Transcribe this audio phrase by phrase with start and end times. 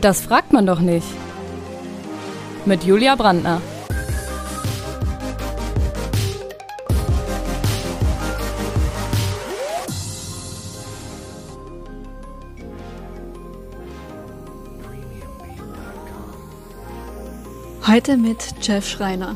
[0.00, 1.06] Das fragt man doch nicht.
[2.64, 3.60] Mit Julia Brandner.
[17.86, 19.34] Heute mit Jeff Schreiner.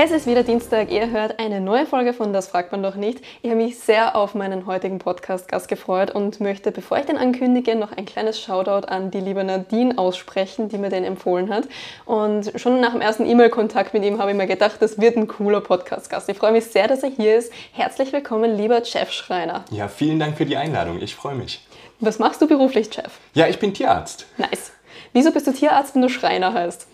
[0.00, 3.20] Es ist wieder Dienstag, ihr hört eine neue Folge von Das fragt man doch nicht.
[3.42, 7.74] Ich habe mich sehr auf meinen heutigen Podcast-Gast gefreut und möchte, bevor ich den ankündige,
[7.74, 11.64] noch ein kleines Shoutout an die liebe Nadine aussprechen, die mir den empfohlen hat.
[12.04, 15.26] Und schon nach dem ersten E-Mail-Kontakt mit ihm habe ich mir gedacht, das wird ein
[15.26, 16.28] cooler Podcast-Gast.
[16.28, 17.52] Ich freue mich sehr, dass er hier ist.
[17.72, 19.64] Herzlich willkommen, lieber Jeff Schreiner.
[19.72, 21.02] Ja, vielen Dank für die Einladung.
[21.02, 21.66] Ich freue mich.
[21.98, 23.18] Was machst du beruflich, Jeff?
[23.34, 24.26] Ja, ich bin Tierarzt.
[24.36, 24.70] Nice.
[25.12, 26.86] Wieso bist du Tierarzt, wenn du Schreiner heißt?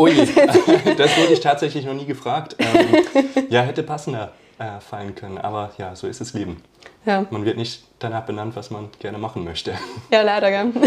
[0.00, 0.14] Ui,
[0.96, 2.56] das wurde ich tatsächlich noch nie gefragt.
[2.58, 6.62] Ähm, ja, hätte passender äh, fallen können, aber ja, so ist das Leben.
[7.06, 7.24] Ja.
[7.30, 9.72] Man wird nicht danach benannt, was man gerne machen möchte.
[10.10, 10.72] Ja, leider, gell?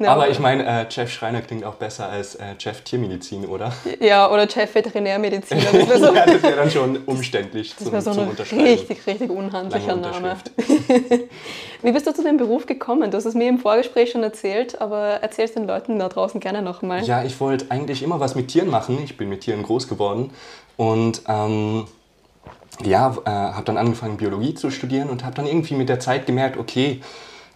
[0.00, 3.72] Ja, aber ich meine, äh, Chef Schreiner klingt auch besser als äh, Chef Tiermedizin, oder?
[3.98, 5.58] Ja, oder Chef Veterinärmedizin.
[5.58, 8.62] Das wäre so, ja, das wäre dann schon umständlich das zum, wär so zum Unterschreiben.
[8.62, 10.36] richtig, richtig unhandlicher Name.
[11.82, 13.10] Wie bist du zu dem Beruf gekommen?
[13.10, 16.38] Du hast es mir im Vorgespräch schon erzählt, aber erzähl es den Leuten da draußen
[16.38, 17.02] gerne nochmal.
[17.02, 18.98] Ja, ich wollte eigentlich immer was mit Tieren machen.
[19.02, 20.30] Ich bin mit Tieren groß geworden
[20.76, 21.88] und ähm,
[22.84, 26.26] ja, äh, habe dann angefangen Biologie zu studieren und habe dann irgendwie mit der Zeit
[26.26, 27.00] gemerkt, okay,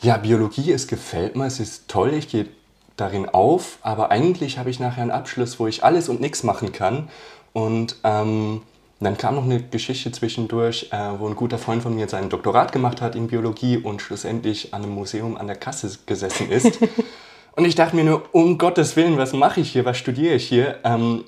[0.01, 2.49] ja, Biologie, es gefällt mir, es ist toll, ich gehe
[2.97, 6.73] darin auf, aber eigentlich habe ich nachher einen Abschluss, wo ich alles und nichts machen
[6.73, 7.09] kann.
[7.53, 8.63] Und ähm,
[9.01, 12.73] dann kam noch eine Geschichte zwischendurch, äh, wo ein guter Freund von mir sein Doktorat
[12.73, 16.79] gemacht hat in Biologie und schlussendlich an einem Museum an der Kasse gesessen ist.
[17.57, 20.49] und ich dachte mir nur, um Gottes Willen, was mache ich hier, was studiere ich
[20.49, 20.79] hier?
[20.85, 21.25] Ähm,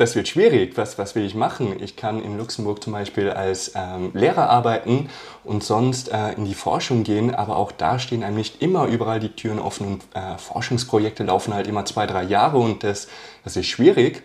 [0.00, 0.78] das wird schwierig.
[0.78, 1.76] Was, was will ich machen?
[1.78, 5.10] Ich kann in Luxemburg zum Beispiel als ähm, Lehrer arbeiten
[5.44, 9.20] und sonst äh, in die Forschung gehen, aber auch da stehen einem nicht immer überall
[9.20, 13.08] die Türen offen und äh, Forschungsprojekte laufen halt immer zwei, drei Jahre und das,
[13.44, 14.22] das ist schwierig.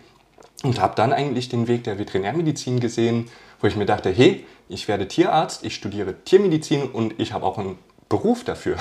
[0.62, 3.28] Und habe dann eigentlich den Weg der Veterinärmedizin gesehen,
[3.60, 7.58] wo ich mir dachte, hey, ich werde Tierarzt, ich studiere Tiermedizin und ich habe auch
[7.58, 7.78] einen
[8.08, 8.76] Beruf dafür.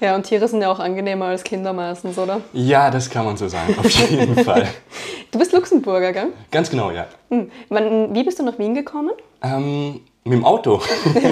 [0.00, 2.40] Ja, und Tiere sind ja auch angenehmer als Kinder meistens, oder?
[2.52, 4.66] Ja, das kann man so sagen, auf jeden Fall.
[5.30, 6.26] Du bist Luxemburger, gell?
[6.50, 7.06] Ganz genau, ja.
[7.30, 7.50] Hm.
[7.68, 9.10] Wann, wie bist du nach Wien gekommen?
[9.42, 10.80] Ähm, mit dem Auto.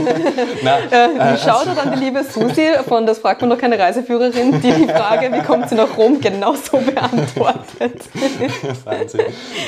[0.62, 4.72] Na, Äh, Shoutout an die liebe Susi von Das fragt man doch keine Reiseführerin, die
[4.72, 8.03] die Frage, wie kommt sie nach Rom, genauso beantwortet.
[8.84, 9.21] Wahnsinn.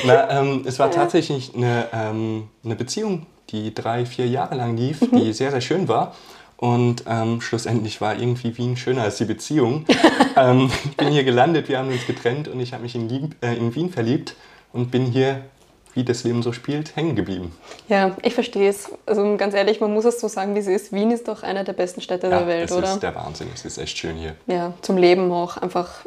[0.05, 4.99] Na, ähm, es war tatsächlich eine, ähm, eine Beziehung, die drei, vier Jahre lang lief,
[5.11, 6.13] die sehr, sehr schön war.
[6.59, 9.85] Und ähm, schlussendlich war irgendwie Wien schöner als die Beziehung.
[10.35, 13.37] ähm, ich bin hier gelandet, wir haben uns getrennt und ich habe mich in, Lieb,
[13.41, 14.35] äh, in Wien verliebt
[14.73, 15.45] und bin hier,
[15.93, 17.55] wie das Leben so spielt, hängen geblieben.
[17.87, 18.91] Ja, ich verstehe es.
[19.05, 20.91] Also ganz ehrlich, man muss es so sagen, wie es ist.
[20.91, 22.91] Wien ist doch einer der besten Städte Ja, der Welt, das oder?
[22.91, 24.35] ist der Wahnsinn, es ist echt schön hier.
[24.47, 26.05] Ja, zum Leben auch einfach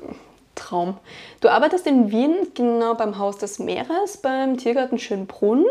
[0.54, 0.98] Traum.
[1.41, 5.64] Du arbeitest in Wien genau beim Haus des Meeres, beim Tiergarten Schönbrunn.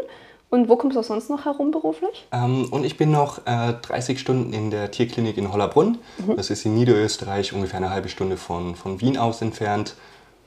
[0.52, 2.28] Und wo kommst du sonst noch herum beruflich?
[2.34, 5.98] Ähm, und ich bin noch äh, 30 Stunden in der Tierklinik in Hollerbrunn.
[6.36, 9.96] Das ist in Niederösterreich, ungefähr eine halbe Stunde von, von Wien aus entfernt.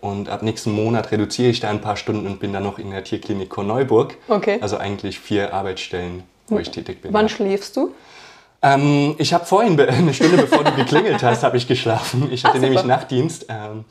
[0.02, 2.90] Und ab nächsten Monat reduziere ich da ein paar Stunden und bin dann noch in
[2.90, 4.18] der Tierklinik Korneuburg.
[4.28, 4.58] Okay.
[4.60, 7.14] Also eigentlich vier Arbeitsstellen, wo ich tätig bin.
[7.14, 7.28] Wann ja.
[7.30, 7.94] schläfst du?
[8.60, 12.28] Ähm, ich habe vorhin, eine Stunde bevor du geklingelt hast, habe ich geschlafen.
[12.30, 12.84] Ich hatte Ah, nämlich.
[12.84, 13.46] Nachtdienst.
[13.48, 13.86] Ähm,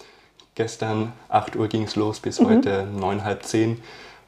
[0.53, 2.49] gestern 8 Uhr ging es los bis Mhm.
[2.49, 3.81] heute neun, halb zehn.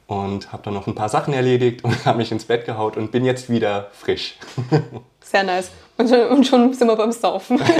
[0.06, 3.10] Und habe dann noch ein paar Sachen erledigt und habe mich ins Bett gehaut und
[3.10, 4.36] bin jetzt wieder frisch.
[5.30, 5.70] Sehr nice.
[5.98, 7.58] Und schon, und schon sind wir beim Saufen.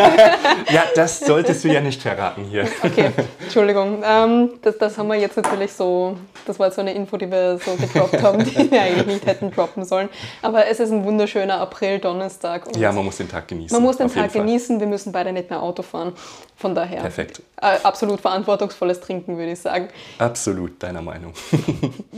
[0.71, 2.67] Ja, das solltest du ja nicht verraten hier.
[2.83, 4.03] Okay, Entschuldigung.
[4.05, 7.31] Ähm, das, das haben wir jetzt natürlich so, das war jetzt so eine Info, die
[7.31, 10.09] wir so gedroppt haben, die wir eigentlich nicht hätten droppen sollen.
[10.43, 12.77] Aber es ist ein wunderschöner April-Donnerstag.
[12.77, 13.77] Ja, man muss den Tag genießen.
[13.77, 16.13] man muss den Tag genießen, wir müssen beide nicht mehr Auto fahren.
[16.57, 17.03] Von daher.
[17.03, 17.43] Perfekt.
[17.61, 19.89] Äh, absolut verantwortungsvolles Trinken, würde ich sagen.
[20.19, 21.35] Absolut deiner Meinung.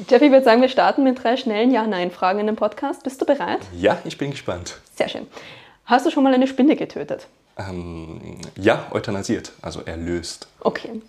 [0.08, 3.02] Jeff, ich würde sagen, wir starten mit drei schnellen Ja-Nein-Fragen in dem Podcast.
[3.02, 3.58] Bist du bereit?
[3.76, 4.78] Ja, ich bin gespannt.
[4.98, 5.28] Sehr schön.
[5.84, 7.28] Hast du schon mal eine Spinne getötet?
[7.56, 10.48] Ähm, ja, euthanasiert, also erlöst.
[10.58, 11.00] Okay.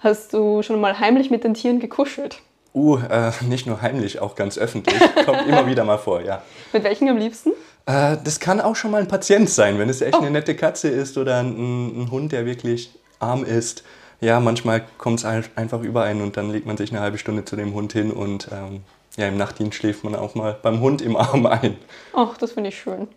[0.00, 2.40] Hast du schon mal heimlich mit den Tieren gekuschelt?
[2.74, 4.98] Uh, äh, nicht nur heimlich, auch ganz öffentlich.
[5.24, 6.42] Kommt immer wieder mal vor, ja.
[6.72, 7.50] Mit welchen am liebsten?
[7.86, 10.18] Äh, das kann auch schon mal ein Patient sein, wenn es echt Oh.
[10.18, 12.90] eine nette Katze ist oder ein, ein Hund, der wirklich
[13.20, 13.84] arm ist.
[14.20, 17.54] Ja, manchmal kommt es einfach überein und dann legt man sich eine halbe Stunde zu
[17.54, 18.82] dem Hund hin und ähm,
[19.18, 21.76] ja, im Nachtdienst schläft man auch mal beim Hund im Arm ein.
[22.14, 23.08] Ach, das finde ich schön.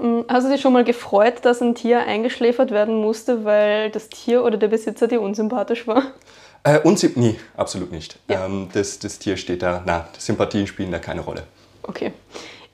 [0.00, 4.08] Ähm, Hast du dich schon mal gefreut, dass ein Tier eingeschläfert werden musste, weil das
[4.08, 6.02] Tier oder der Besitzer dir unsympathisch war?
[6.64, 8.18] Äh, Unsympathie, nie, absolut nicht.
[8.28, 8.46] Ja.
[8.46, 11.42] Ähm, das, das Tier steht da, na, Sympathien spielen da keine Rolle.
[11.82, 12.12] Okay.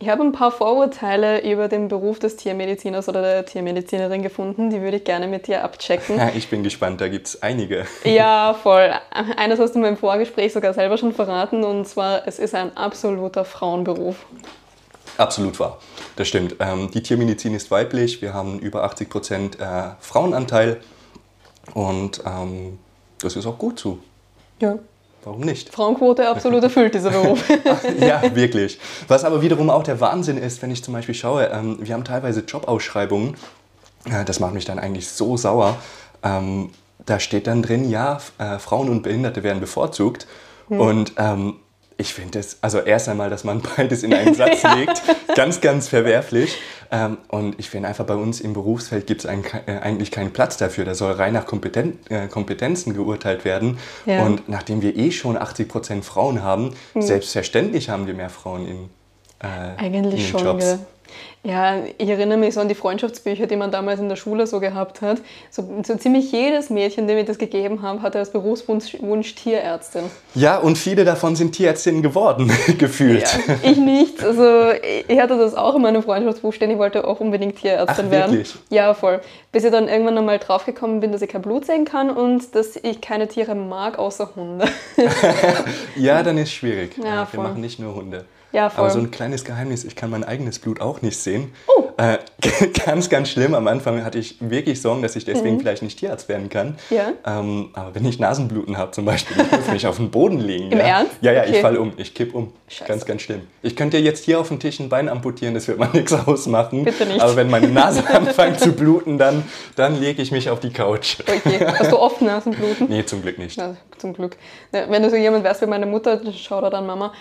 [0.03, 4.81] Ich habe ein paar Vorurteile über den Beruf des Tiermediziners oder der Tiermedizinerin gefunden, die
[4.81, 6.19] würde ich gerne mit dir abchecken.
[6.35, 7.85] Ich bin gespannt, da gibt es einige.
[8.05, 8.95] Ja, voll.
[9.37, 12.75] Eines hast du mir im Vorgespräch sogar selber schon verraten, und zwar, es ist ein
[12.79, 14.17] absoluter Frauenberuf.
[15.19, 15.79] Absolut wahr,
[16.17, 16.57] das stimmt.
[16.61, 20.81] Ähm, die Tiermedizin ist weiblich, wir haben über 80 Prozent äh, Frauenanteil
[21.75, 22.79] und ähm,
[23.21, 23.99] das ist auch gut so.
[24.63, 24.79] Ja.
[25.25, 25.73] Warum nicht?
[25.73, 27.43] Frauenquote absolut erfüllt, dieser Beruf.
[28.01, 28.79] ja, wirklich.
[29.07, 32.05] Was aber wiederum auch der Wahnsinn ist, wenn ich zum Beispiel schaue, ähm, wir haben
[32.05, 33.35] teilweise Jobausschreibungen,
[34.07, 35.77] äh, das macht mich dann eigentlich so sauer.
[36.23, 36.71] Ähm,
[37.05, 40.27] da steht dann drin, ja, äh, Frauen und Behinderte werden bevorzugt.
[40.69, 40.81] Hm.
[40.81, 41.57] Und ähm,
[42.01, 44.75] ich finde es, also erst einmal, dass man beides in einen Satz ja.
[44.75, 45.03] legt,
[45.37, 46.57] ganz, ganz verwerflich.
[46.91, 50.57] Ähm, und ich finde einfach, bei uns im Berufsfeld gibt es äh, eigentlich keinen Platz
[50.57, 50.85] dafür.
[50.85, 53.79] Da soll rein nach Kompeten äh, Kompetenzen geurteilt werden.
[54.07, 54.25] Ja.
[54.25, 57.03] Und nachdem wir eh schon 80 Prozent Frauen haben, mhm.
[57.03, 58.91] selbstverständlich haben wir mehr Frauen in,
[59.41, 60.65] äh, eigentlich in den schon, Jobs.
[60.65, 60.79] Gell.
[61.43, 64.61] Ja, ich erinnere mich so an die Freundschaftsbücher, die man damals in der Schule so
[64.61, 65.23] gehabt hat.
[65.51, 70.03] So, so ziemlich jedes Mädchen, dem wir das gegeben haben, hatte als Berufswunsch Wunsch Tierärztin.
[70.35, 73.23] Ja, und viele davon sind Tierärztinnen geworden, gefühlt.
[73.23, 74.23] Ja, ich nicht.
[74.23, 74.73] Also
[75.09, 76.71] ich hatte das auch in meinem Freundschaftsbuch stehen.
[76.73, 78.33] Ich wollte auch unbedingt Tierärztin Ach, werden.
[78.33, 78.55] Wirklich?
[78.69, 79.23] Ja, voll.
[79.51, 82.77] Bis ich dann irgendwann einmal draufgekommen bin, dass ich kein Blut sehen kann und dass
[82.77, 84.67] ich keine Tiere mag, außer Hunde.
[85.97, 86.99] ja, dann ist schwierig.
[86.99, 88.27] Ja, ja, wir machen nicht nur Hunde.
[88.53, 88.85] Ja, voll.
[88.85, 91.53] Aber so ein kleines Geheimnis, ich kann mein eigenes Blut auch nicht sehen.
[91.69, 91.85] Oh.
[91.97, 92.19] Äh,
[92.85, 93.55] ganz, ganz schlimm.
[93.55, 95.61] Am Anfang hatte ich wirklich Sorgen, dass ich deswegen mhm.
[95.61, 96.77] vielleicht nicht Tierarzt werden kann.
[96.89, 97.13] Ja.
[97.27, 100.73] Ähm, aber wenn ich Nasenbluten habe zum Beispiel, ich muss mich auf den Boden legen.
[100.73, 100.85] Im ja.
[100.85, 101.13] Ernst?
[101.21, 101.53] Ja, ja, okay.
[101.53, 102.53] ich falle um, ich kipp um.
[102.69, 102.89] Scheiße.
[102.89, 103.43] Ganz, ganz schlimm.
[103.63, 106.85] Ich könnte jetzt hier auf dem Tisch ein Bein amputieren, das wird mal nichts ausmachen.
[106.85, 107.21] Bitte nicht.
[107.21, 109.45] Aber wenn meine Nase anfängt zu bluten, dann,
[109.77, 111.19] dann lege ich mich auf die Couch.
[111.21, 111.67] Okay.
[111.79, 112.89] Hast du oft Nasenbluten?
[112.89, 113.59] Nee, zum Glück nicht.
[113.59, 114.37] Na, zum Glück.
[114.71, 117.13] Wenn du so jemand wärst wie meine Mutter, schau da dann Mama,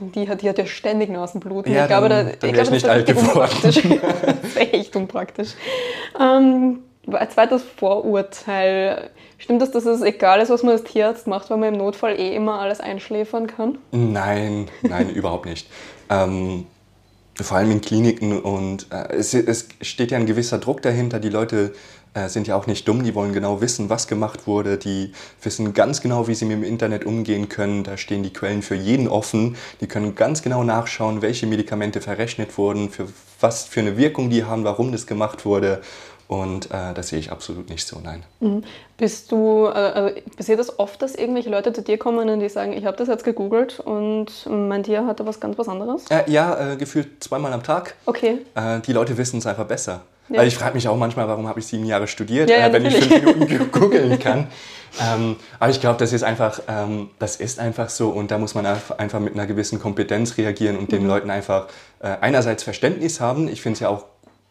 [0.00, 1.72] die hat, die hat ja ständig Nasenbluten.
[1.72, 3.56] Ja, ich glaube, da, ich glaube, nicht alt geworden.
[3.62, 5.50] das wäre echt unpraktisch.
[6.18, 6.80] Ähm,
[7.30, 9.10] zweites Vorurteil.
[9.38, 12.18] Stimmt das, dass es egal ist, was man als Tierarzt macht, weil man im Notfall
[12.18, 13.78] eh immer alles einschläfern kann?
[13.92, 15.68] Nein, nein, überhaupt nicht.
[16.08, 16.66] Ähm,
[17.42, 21.20] vor allem in Kliniken und äh, es, es, steht ja ein gewisser Druck dahinter.
[21.20, 21.72] Die Leute
[22.28, 26.00] sind ja auch nicht dumm, die wollen genau wissen, was gemacht wurde, die wissen ganz
[26.00, 27.84] genau, wie sie mit dem Internet umgehen können.
[27.84, 29.56] Da stehen die Quellen für jeden offen.
[29.80, 33.08] Die können ganz genau nachschauen, welche Medikamente verrechnet wurden, für
[33.40, 35.82] was für eine Wirkung die haben, warum das gemacht wurde.
[36.28, 38.24] Und äh, das sehe ich absolut nicht so, nein.
[38.40, 38.64] Mhm.
[38.96, 42.72] Bist du, äh, passiert das oft, dass irgendwelche Leute zu dir kommen und die sagen,
[42.72, 46.06] ich habe das jetzt gegoogelt und mein Tier hatte was ganz was anderes?
[46.10, 47.94] Äh, ja, äh, gefühlt zweimal am Tag.
[48.06, 48.38] Okay.
[48.54, 50.02] Äh, die Leute wissen es einfach besser.
[50.28, 50.40] Ja.
[50.40, 52.84] Also ich frage mich auch manchmal, warum habe ich sieben Jahre studiert, ja, ja, wenn
[52.84, 54.48] ich fünf Minuten googeln kann.
[55.00, 58.56] ähm, aber ich glaube, das ist einfach, ähm, das ist einfach so und da muss
[58.56, 60.96] man einfach mit einer gewissen Kompetenz reagieren und mhm.
[60.96, 61.68] den Leuten einfach
[62.00, 63.48] einerseits Verständnis haben.
[63.48, 64.04] Ich finde es ja auch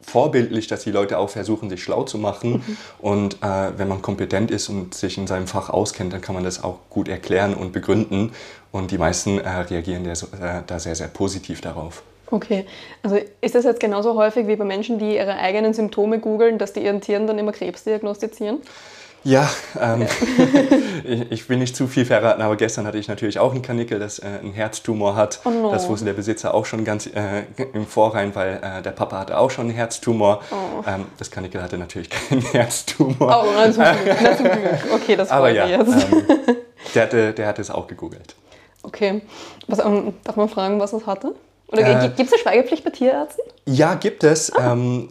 [0.05, 2.63] vorbildlich, dass die Leute auch versuchen, sich schlau zu machen.
[2.65, 2.77] Mhm.
[2.99, 6.43] Und äh, wenn man kompetent ist und sich in seinem Fach auskennt, dann kann man
[6.43, 8.31] das auch gut erklären und begründen.
[8.71, 12.03] Und die meisten äh, reagieren der, äh, da sehr, sehr positiv darauf.
[12.31, 12.65] Okay,
[13.03, 16.73] also ist das jetzt genauso häufig wie bei Menschen, die ihre eigenen Symptome googeln, dass
[16.73, 18.61] die ihren Tieren dann immer Krebs diagnostizieren?
[19.25, 19.49] Ja,
[19.81, 20.05] ähm,
[21.03, 23.97] ich, ich, will nicht zu viel verraten, aber gestern hatte ich natürlich auch einen Kanickel,
[23.97, 25.39] das äh, einen Herztumor hat.
[25.45, 25.71] Oh no.
[25.71, 27.41] Das wusste der Besitzer auch schon ganz äh,
[27.73, 30.41] im Vorrein, weil äh, der Papa hatte auch schon einen Herztumor.
[30.51, 30.83] Oh.
[30.87, 33.45] Ähm, das Kanickel hatte natürlich keinen Herztumor.
[33.45, 34.17] Oh, na zum Glück.
[34.21, 34.61] Na zum Glück.
[34.93, 35.89] Okay, das freut ja, jetzt.
[35.89, 36.23] Ähm,
[36.93, 38.35] der, hatte, der hatte es auch gegoogelt.
[38.83, 39.23] Okay.
[39.65, 41.33] Was, ähm, darf man fragen, was es hatte?
[41.69, 43.43] Oder äh, gibt es eine Schweigepflicht bei Tierärzten?
[43.65, 44.53] Ja, gibt es.
[44.53, 44.73] Ah.
[44.73, 45.09] Ähm,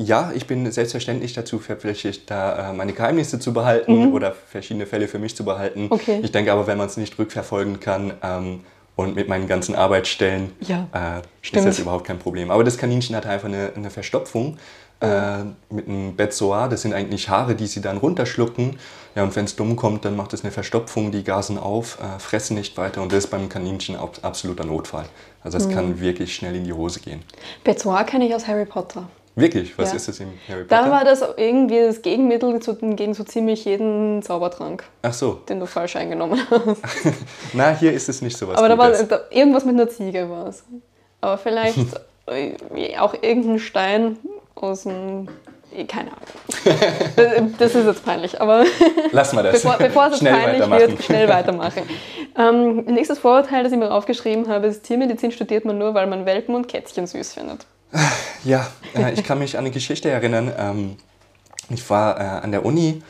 [0.00, 4.14] ja, ich bin selbstverständlich dazu verpflichtet, da äh, meine Geheimnisse zu behalten mhm.
[4.14, 5.88] oder verschiedene Fälle für mich zu behalten.
[5.90, 6.20] Okay.
[6.22, 8.60] Ich denke aber, wenn man es nicht rückverfolgen kann ähm,
[8.94, 12.52] und mit meinen ganzen Arbeitsstellen, ja, äh, ist das überhaupt kein Problem.
[12.52, 14.58] Aber das Kaninchen hat einfach eine, eine Verstopfung
[15.00, 15.38] äh,
[15.68, 16.68] mit einem Bezoar.
[16.68, 18.78] Das sind eigentlich Haare, die sie dann runterschlucken.
[19.16, 22.20] Ja, und wenn es dumm kommt, dann macht es eine Verstopfung, die gasen auf, äh,
[22.20, 25.06] fressen nicht weiter und das ist beim Kaninchen absoluter Notfall.
[25.42, 25.74] Also das mhm.
[25.74, 27.24] kann wirklich schnell in die Hose gehen.
[27.64, 29.08] Bezoar kenne ich aus Harry Potter.
[29.38, 29.78] Wirklich?
[29.78, 29.96] Was ja.
[29.96, 30.82] ist das im Harry Potter?
[30.82, 34.82] Da war das irgendwie das Gegenmittel zu, gegen so ziemlich jeden Zaubertrank.
[35.02, 35.34] Ach so.
[35.48, 36.82] Den du falsch eingenommen hast.
[37.52, 38.56] Na, hier ist es nicht so was.
[38.56, 40.64] Aber da war da, irgendwas mit einer Ziege war es.
[41.20, 41.78] Aber vielleicht
[42.98, 44.18] auch irgendein Stein
[44.56, 45.28] aus dem.
[45.86, 47.52] Keine Ahnung.
[47.58, 48.64] Das ist jetzt peinlich, aber.
[49.12, 49.62] Lass mal das.
[49.62, 51.82] Bevor, bevor es jetzt peinlich wird, schnell weitermachen.
[52.36, 56.26] Ähm, nächstes Vorurteil, das ich mir aufgeschrieben habe, ist: Tiermedizin studiert man nur, weil man
[56.26, 57.66] Welpen und Kätzchen süß findet.
[58.44, 60.52] Ja, äh, ich kann mich an eine Geschichte erinnern.
[60.56, 60.96] Ähm,
[61.70, 63.02] ich war äh, an der Uni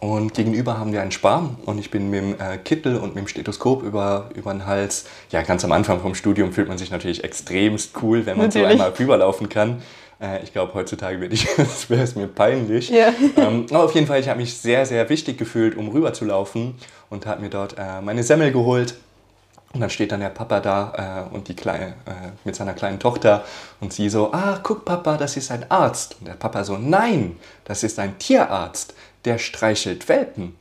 [0.00, 3.24] und gegenüber haben wir einen Spar und ich bin mit dem äh, Kittel und mit
[3.24, 5.06] dem Stethoskop über, über den Hals.
[5.30, 8.66] Ja, ganz am Anfang vom Studium fühlt man sich natürlich extremst cool, wenn man natürlich.
[8.68, 9.82] so einmal rüberlaufen kann.
[10.20, 11.20] Äh, ich glaube, heutzutage
[11.88, 12.90] wäre es mir peinlich.
[12.90, 13.12] Ja.
[13.36, 16.24] Ähm, aber auf jeden Fall, ich habe mich sehr, sehr wichtig gefühlt, um rüber zu
[16.24, 16.76] laufen
[17.10, 18.94] und habe mir dort äh, meine Semmel geholt.
[19.74, 22.98] Und dann steht dann der Papa da äh, und die Kleine äh, mit seiner kleinen
[22.98, 23.44] Tochter
[23.80, 26.16] und sie so, ah, guck Papa, das ist ein Arzt.
[26.20, 28.94] Und der Papa so, nein, das ist ein Tierarzt
[29.24, 30.56] der streichelt Welpen.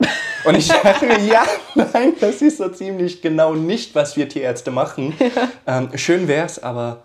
[0.44, 4.70] Und ich dachte mir, ja, nein, das ist so ziemlich genau nicht, was wir Tierärzte
[4.70, 5.14] machen.
[5.18, 5.78] Ja.
[5.78, 7.02] Ähm, schön es, aber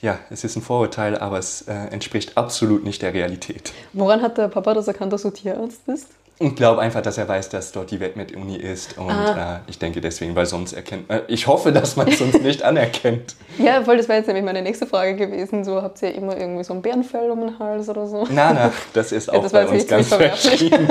[0.00, 3.72] ja, es ist ein Vorurteil, aber es äh, entspricht absolut nicht der Realität.
[3.92, 6.08] Woran hat der Papa das erkannt, dass du Tierarzt bist?
[6.42, 8.98] Und glaube einfach, dass er weiß, dass dort die Wetmet-Uni ist.
[8.98, 9.58] Und ah.
[9.58, 12.64] äh, ich denke deswegen, weil sonst erkennt äh, Ich hoffe, dass man es sonst nicht
[12.64, 13.36] anerkennt.
[13.58, 15.62] Ja, voll, das wäre jetzt nämlich meine nächste Frage gewesen.
[15.62, 18.26] So, habt ihr immer irgendwie so ein Bärenfell um den Hals oder so?
[18.30, 20.88] Nein, nein, das ist auch ja, das bei uns ganz verschieden.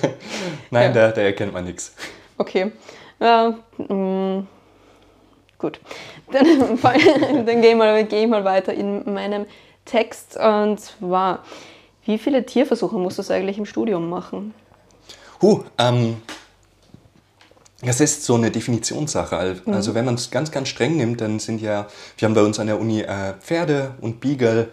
[0.70, 1.08] Nein, ja.
[1.08, 1.94] da, da, erkennt man nichts.
[2.36, 2.70] Okay.
[3.18, 4.46] Mh, mm,
[5.58, 5.80] gut.
[6.30, 6.78] Dann,
[7.46, 9.46] dann gehe ich, mal, geh ich mal weiter in meinem
[9.86, 10.36] Text.
[10.36, 11.42] Und zwar,
[12.04, 14.54] wie viele Tierversuche musst du eigentlich im Studium machen?
[15.44, 16.16] Huh, ähm,
[17.82, 19.56] das ist so eine Definitionssache.
[19.66, 19.74] Mhm.
[19.74, 19.94] Also mhm.
[19.96, 21.86] wenn man es ganz, ganz streng nimmt, dann sind ja,
[22.16, 24.68] wir haben bei uns an der Uni äh, Pferde und Beagle.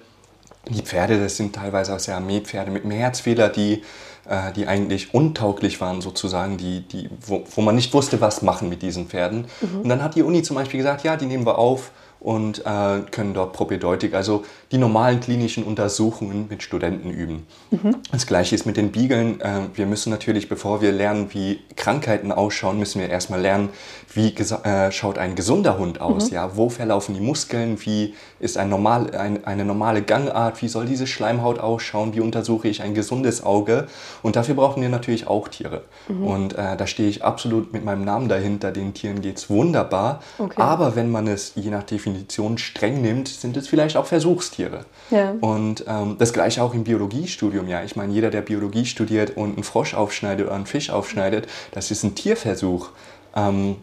[0.69, 3.83] Die Pferde, das sind teilweise auch sehr Armeepferde mit einem Herzfehler, die,
[4.29, 8.69] äh, die eigentlich untauglich waren sozusagen, die, die, wo, wo man nicht wusste, was machen
[8.69, 9.47] mit diesen Pferden.
[9.59, 9.81] Mhm.
[9.81, 13.01] Und dann hat die Uni zum Beispiel gesagt, ja, die nehmen wir auf und äh,
[13.11, 17.45] können dort Propedeutik, also die normalen klinischen Untersuchungen mit Studenten üben.
[17.71, 17.97] Mhm.
[18.11, 19.41] Das gleiche ist mit den Biegeln.
[19.41, 23.69] Äh, wir müssen natürlich, bevor wir lernen, wie Krankheiten ausschauen, müssen wir erstmal lernen,
[24.13, 26.29] wie äh, schaut ein gesunder Hund aus.
[26.29, 26.35] Mhm.
[26.35, 26.55] Ja?
[26.55, 27.77] Wo verlaufen die Muskeln?
[27.85, 30.61] Wie ist ein normal, ein, eine normale Gangart?
[30.61, 32.13] Wie soll diese Schleimhaut ausschauen?
[32.13, 33.87] Wie untersuche ich ein gesundes Auge?
[34.21, 35.83] Und dafür brauchen wir natürlich auch Tiere.
[36.07, 36.23] Mhm.
[36.25, 38.71] Und äh, da stehe ich absolut mit meinem Namen dahinter.
[38.71, 40.21] Den Tieren geht es wunderbar.
[40.37, 40.61] Okay.
[40.61, 44.60] Aber wenn man es je nach Definition Definition streng nimmt, sind es vielleicht auch Versuchstiere.
[45.09, 45.35] Ja.
[45.41, 47.67] Und ähm, das gleiche auch im Biologiestudium.
[47.67, 51.47] Ja, ich meine, jeder, der Biologie studiert und einen Frosch aufschneidet oder einen Fisch aufschneidet,
[51.71, 52.89] das ist ein Tierversuch.
[53.35, 53.77] Ähm,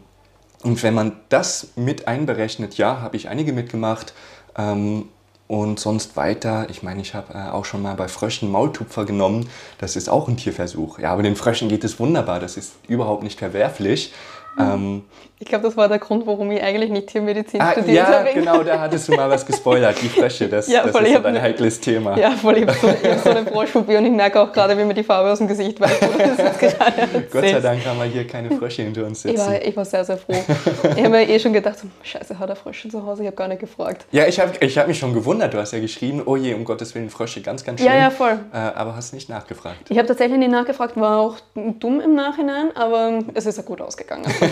[0.63, 4.13] und wenn man das mit einberechnet, ja, habe ich einige mitgemacht.
[4.57, 5.05] Ähm,
[5.47, 9.49] und sonst weiter, ich meine, ich habe äh, auch schon mal bei Fröschen Maultupfer genommen.
[9.79, 10.99] Das ist auch ein Tierversuch.
[10.99, 12.39] Ja, aber den Fröschen geht es wunderbar.
[12.39, 14.13] Das ist überhaupt nicht verwerflich.
[14.59, 15.03] Ähm,
[15.41, 18.27] ich glaube, das war der Grund, warum ich eigentlich nicht Tiermedizin ah, studiert ja, habe.
[18.27, 21.23] Ja, genau, da hattest du mal was gespoilert, die Frösche, das, ja, das ist so
[21.23, 22.17] ein heikles Thema.
[22.17, 24.83] Ja, voll, ich habe so, hab so eine Froschphobie und ich merke auch gerade, wie
[24.83, 26.01] mir die Farbe aus dem Gesicht weicht.
[27.31, 29.39] Gott sei Dank haben wir hier keine Frösche hinter uns sitzen.
[29.39, 30.35] Ich war, ich war sehr, sehr froh.
[30.83, 33.21] Ich habe mir eh schon gedacht, so, scheiße, hat er Frösche zu Hause?
[33.21, 34.07] Ich habe gar nicht gefragt.
[34.11, 36.65] Ja, ich habe ich hab mich schon gewundert, du hast ja geschrieben, oh je, um
[36.65, 37.93] Gottes Willen, Frösche, ganz, ganz schlimm.
[37.93, 38.39] Ja, ja, voll.
[38.51, 39.85] Äh, aber hast nicht nachgefragt.
[39.87, 43.79] Ich habe tatsächlich nicht nachgefragt, war auch dumm im Nachhinein, aber es ist ja gut
[43.79, 44.25] ausgegangen.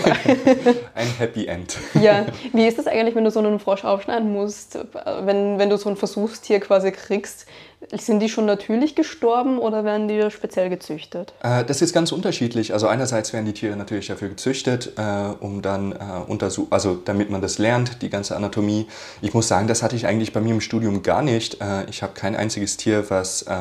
[0.95, 1.77] ein Happy End.
[2.01, 4.77] Ja, wie ist das eigentlich, wenn du so einen Frosch aufschneiden musst?
[5.23, 7.45] Wenn, wenn du so ein Versuchstier quasi kriegst,
[7.91, 11.33] sind die schon natürlich gestorben oder werden die speziell gezüchtet?
[11.43, 12.73] Äh, das ist ganz unterschiedlich.
[12.73, 15.01] Also einerseits werden die Tiere natürlich dafür gezüchtet, äh,
[15.39, 15.95] um dann äh,
[16.27, 18.87] untersuchen, also damit man das lernt, die ganze Anatomie.
[19.21, 21.61] Ich muss sagen, das hatte ich eigentlich bei mir im Studium gar nicht.
[21.61, 23.55] Äh, ich habe kein einziges Tier, was äh,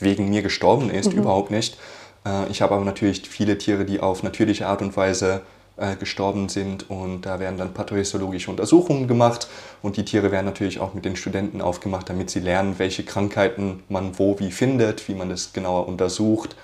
[0.00, 1.20] wegen mir gestorben ist, mhm.
[1.20, 1.76] überhaupt nicht.
[2.24, 5.42] Äh, ich habe aber natürlich viele Tiere, die auf natürliche Art und Weise
[5.76, 9.48] äh, gestorben sind und da werden dann pathorhistologische Untersuchungen gemacht
[9.82, 13.82] und die Tiere werden natürlich auch mit den Studenten aufgemacht, damit sie lernen, welche Krankheiten
[13.88, 16.54] man wo wie findet, wie man das genauer untersucht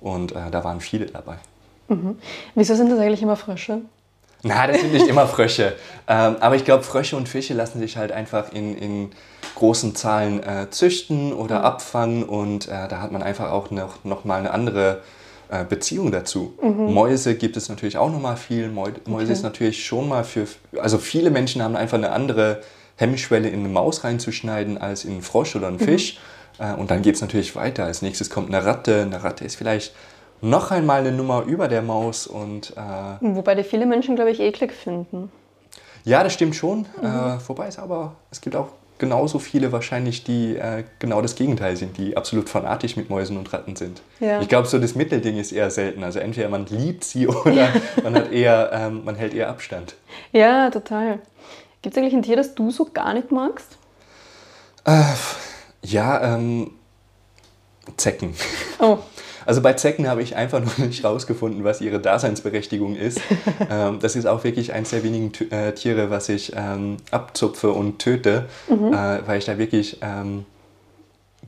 [0.00, 1.36] und äh, da waren viele dabei.
[1.88, 2.18] Mhm.
[2.54, 3.80] Wieso sind das eigentlich immer Frösche?
[4.42, 5.74] Na, das sind nicht immer Frösche.
[6.06, 9.10] Ähm, aber ich glaube, Frösche und Fische lassen sich halt einfach in, in
[9.58, 11.64] großen Zahlen äh, züchten oder mhm.
[11.64, 15.02] abfangen und äh, da hat man einfach auch noch, noch mal eine andere
[15.50, 16.54] äh, Beziehung dazu.
[16.62, 16.94] Mhm.
[16.94, 18.68] Mäuse gibt es natürlich auch noch mal viel.
[18.68, 19.32] Mäuse okay.
[19.32, 20.46] ist natürlich schon mal für,
[20.80, 22.60] also viele Menschen haben einfach eine andere
[22.96, 25.84] Hemmschwelle in eine Maus reinzuschneiden als in einen Frosch oder einen mhm.
[25.84, 26.20] Fisch.
[26.58, 27.84] Äh, und dann geht es natürlich weiter.
[27.84, 29.02] Als nächstes kommt eine Ratte.
[29.02, 29.92] Eine Ratte ist vielleicht
[30.40, 32.26] noch einmal eine Nummer über der Maus.
[32.26, 32.80] Und, äh,
[33.20, 35.32] Wobei die viele Menschen, glaube ich, eklig finden.
[36.04, 36.86] Ja, das stimmt schon.
[37.00, 37.06] Mhm.
[37.06, 41.76] Äh, wobei es aber, es gibt auch genauso viele wahrscheinlich, die äh, genau das Gegenteil
[41.76, 44.02] sind, die absolut fanatisch mit Mäusen und Ratten sind.
[44.20, 44.40] Ja.
[44.40, 46.02] Ich glaube, so das Mittelding ist eher selten.
[46.04, 47.68] Also entweder man liebt sie oder
[48.02, 49.94] man, hat eher, ähm, man hält eher Abstand.
[50.32, 51.20] Ja, total.
[51.82, 53.78] Gibt es eigentlich ein Tier, das du so gar nicht magst?
[54.84, 55.02] Äh,
[55.82, 56.72] ja, ähm,
[57.96, 58.34] Zecken.
[58.78, 58.98] Oh.
[59.48, 63.18] Also bei Zecken habe ich einfach noch nicht rausgefunden, was ihre Daseinsberechtigung ist.
[63.70, 67.98] ähm, das ist auch wirklich eines der wenigen äh, Tiere, was ich ähm, abzupfe und
[67.98, 68.92] töte, mhm.
[68.92, 70.44] äh, weil ich da wirklich ähm,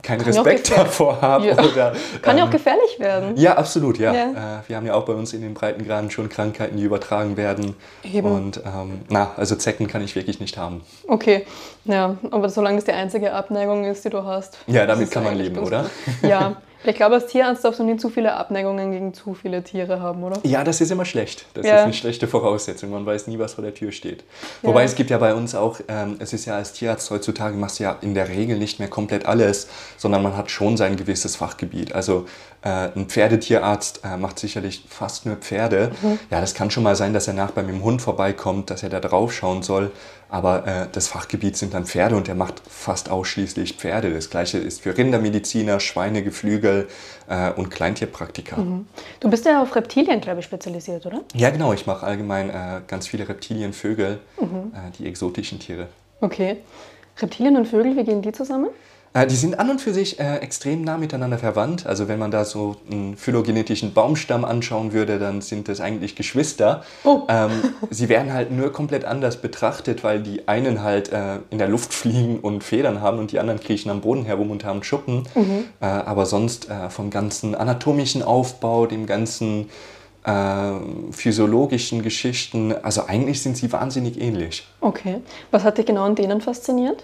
[0.01, 1.49] keinen Respekt davor habe.
[1.49, 1.53] Ja.
[1.53, 1.93] Oder,
[2.23, 3.37] Kann ja auch ähm, gefährlich werden.
[3.37, 4.11] Ja, absolut, ja.
[4.15, 4.31] Ja.
[4.31, 7.75] Äh, wir haben ja auch bei uns in den Breitengraden schon Krankheiten, die übertragen werden.
[8.03, 8.25] Eben.
[8.25, 10.81] Und ähm, na, also Zecken kann ich wirklich nicht haben.
[11.07, 11.45] Okay,
[11.85, 14.57] ja, aber solange das die einzige Abneigung ist, die du hast.
[14.65, 15.83] Ja, damit kann man leben, oder?
[15.83, 15.91] gut.
[16.27, 19.99] Ja, ich glaube, als Tierarzt darfst du nie zu viele Abneigungen gegen zu viele Tiere
[19.99, 20.39] haben, oder?
[20.43, 21.45] Ja, das ist immer schlecht.
[21.53, 21.75] Das Ja.
[21.77, 22.89] ist eine schlechte Voraussetzung.
[22.91, 24.23] Man weiß nie, was vor der Tür steht.
[24.61, 27.79] Wobei es gibt ja bei uns auch, ähm, es ist ja als Tierarzt heutzutage, machst
[27.79, 31.35] du ja in der Regel nicht mehr komplett alles, sondern man hat schon sein gewisses
[31.35, 31.93] Fachgebiet.
[31.93, 32.25] Also
[32.63, 35.91] äh, ein Pferdetierarzt äh, macht sicherlich fast nur Pferde.
[36.29, 38.83] Ja, das kann schon mal sein, dass er nach bei mit dem Hund vorbeikommt, dass
[38.83, 39.91] er da drauf schauen soll.
[40.31, 44.13] Aber äh, das Fachgebiet sind dann Pferde und er macht fast ausschließlich Pferde.
[44.13, 46.87] Das gleiche ist für Rindermediziner, Schweine, Geflügel
[47.29, 48.55] äh, und Kleintierpraktiker.
[49.19, 51.21] Du bist ja auf Reptilien, glaube ich, spezialisiert, oder?
[51.35, 51.73] Ja, genau.
[51.73, 54.71] Ich mache allgemein äh, ganz viele Reptilien, Vögel, Mhm.
[54.73, 55.87] äh, die exotischen Tiere.
[56.21, 56.57] Okay.
[57.21, 58.69] Reptilien und Vögel, wie gehen die zusammen?
[59.13, 61.85] Äh, die sind an und für sich äh, extrem nah miteinander verwandt.
[61.85, 66.83] Also wenn man da so einen phylogenetischen Baumstamm anschauen würde, dann sind das eigentlich Geschwister.
[67.03, 67.23] Oh.
[67.27, 67.51] Ähm,
[67.89, 71.93] sie werden halt nur komplett anders betrachtet, weil die einen halt äh, in der Luft
[71.93, 75.23] fliegen und Federn haben und die anderen kriechen am Boden herum und haben Schuppen.
[75.35, 75.65] Mhm.
[75.81, 79.69] Äh, aber sonst äh, vom ganzen anatomischen Aufbau, dem ganzen
[80.23, 80.71] äh,
[81.11, 84.67] physiologischen Geschichten, also eigentlich sind sie wahnsinnig ähnlich.
[84.79, 85.17] Okay.
[85.49, 87.03] Was hat dich genau an denen fasziniert?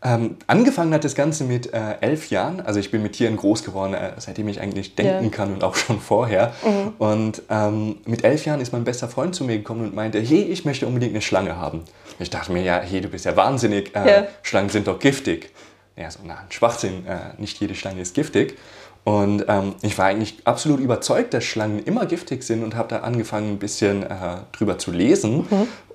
[0.00, 2.60] Ähm, angefangen hat das Ganze mit äh, elf Jahren.
[2.60, 5.30] Also ich bin mit Tieren groß geworden, äh, seitdem ich eigentlich denken Ja.
[5.30, 6.52] kann und auch schon vorher.
[6.98, 10.42] Und ähm, mit elf Jahren ist mein bester Freund zu mir gekommen und meinte, hey,
[10.42, 11.82] ich möchte unbedingt eine Schlange haben.
[12.20, 14.26] Ich dachte mir, ja, hey, du bist ja wahnsinnig, äh, Ja.
[14.42, 15.50] Schlangen sind doch giftig.
[15.96, 18.56] Ja, so, na, ein Schwachsinn, äh, nicht jede Schlange ist giftig.
[19.02, 22.98] Und ähm, ich war eigentlich absolut überzeugt, dass Schlangen immer giftig sind und habe da
[23.00, 24.08] angefangen, ein bisschen äh,
[24.52, 25.44] drüber zu lesen.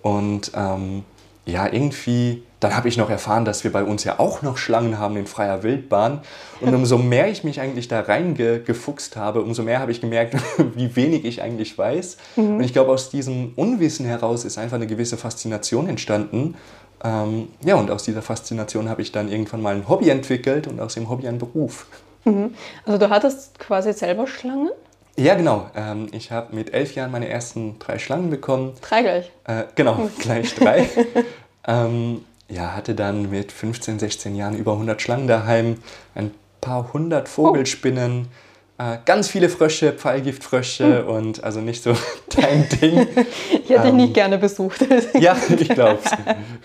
[0.02, 1.04] Und ähm,
[1.46, 4.98] ja, irgendwie, dann habe ich noch erfahren, dass wir bei uns ja auch noch Schlangen
[5.00, 6.22] haben in freier Wildbahn.
[6.62, 10.36] Und umso mehr ich mich eigentlich da reingefuchst habe, umso mehr habe ich gemerkt,
[10.76, 12.18] wie wenig ich eigentlich weiß.
[12.36, 16.56] Und ich glaube, aus diesem Unwissen heraus ist einfach eine gewisse Faszination entstanden.
[17.04, 20.80] Ähm, ja, und aus dieser Faszination habe ich dann irgendwann mal ein Hobby entwickelt und
[20.80, 21.86] aus dem Hobby einen Beruf.
[22.86, 24.70] Also du hattest quasi selber Schlangen?
[25.18, 25.70] Ja, genau.
[25.76, 28.74] Ähm, ich habe mit elf Jahren meine ersten drei Schlangen bekommen.
[28.82, 29.32] Drei gleich.
[29.46, 30.90] Äh, genau, gleich drei.
[31.68, 32.24] ähm,
[32.54, 35.78] ja, hatte dann mit 15, 16 Jahren über 100 Schlangen daheim,
[36.16, 38.28] ein paar hundert Vogelspinnen,
[38.80, 41.94] äh, ganz viele Frösche, Pfeilgiftfrösche und also nicht so
[42.36, 43.08] dein Ding.
[43.66, 43.96] Ich hätte dich Ähm.
[43.98, 44.86] nicht gerne besucht.
[45.20, 46.00] Ja, ich glaube,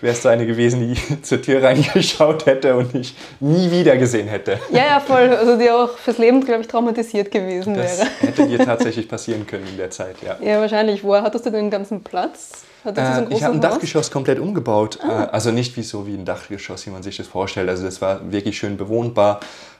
[0.01, 4.59] wärst du eine gewesen, die zur Tür reingeschaut hätte und ich nie wieder gesehen hätte.
[4.71, 5.29] ja, ja, voll.
[5.33, 8.09] Also die auch fürs Leben, glaube ich, traumatisiert gewesen Das wäre.
[8.19, 10.37] hätte dir tatsächlich passieren können in der Zeit, ja.
[10.41, 11.03] Ja, wahrscheinlich.
[11.03, 12.63] Woher hattest du den ganzen Platz?
[12.85, 13.61] Äh, ich habe ein?
[13.61, 14.99] Dachgeschoss komplett umgebaut.
[15.03, 17.69] Äh, also nicht wie so wie ein Dachgeschoss, wie man sich das vorstellt.
[17.69, 19.39] Also das war wirklich schön bewohnbar.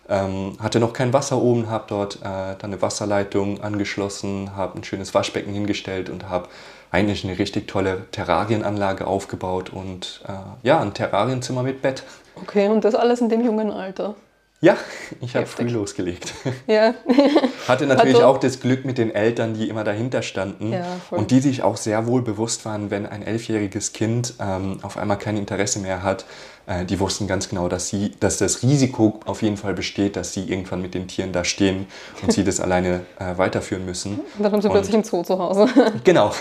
[0.09, 4.83] Ähm, hatte noch kein Wasser oben, habe dort äh, dann eine Wasserleitung angeschlossen, habe ein
[4.83, 6.49] schönes Waschbecken hingestellt und habe
[6.91, 10.31] eigentlich eine richtig tolle Terrarienanlage aufgebaut und äh,
[10.67, 12.03] ja, ein Terrarienzimmer mit Bett.
[12.35, 14.15] Okay, und das alles in dem jungen Alter.
[14.61, 14.75] Ja,
[15.21, 16.33] ich habe früh losgelegt.
[16.67, 16.93] Ja,
[17.67, 21.31] Hatte natürlich Also- auch das Glück mit den Eltern, die immer dahinter standen Ja, und
[21.31, 25.37] die sich auch sehr wohl bewusst waren, wenn ein elfjähriges Kind ähm, auf einmal kein
[25.37, 26.25] Interesse mehr hat.
[26.67, 30.33] Äh, die wussten ganz genau, dass, sie, dass das Risiko auf jeden Fall besteht, dass
[30.33, 31.87] sie irgendwann mit den Tieren da stehen
[32.21, 34.19] und sie das alleine äh, weiterführen müssen.
[34.37, 35.67] und dann haben sie Und- plötzlich ein Zoo zu Hause.
[36.03, 36.33] Genau.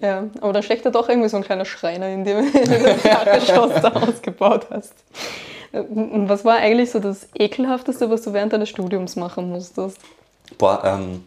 [0.00, 3.02] Ja, aber dann steckt da doch irgendwie so ein kleiner Schreiner, in dem du das
[3.02, 4.94] Dachgeschoss da ausgebaut hast.
[5.82, 9.98] Und Was war eigentlich so das Ekelhafteste, was du während deines Studiums machen musstest?
[10.58, 11.24] Boah, ähm,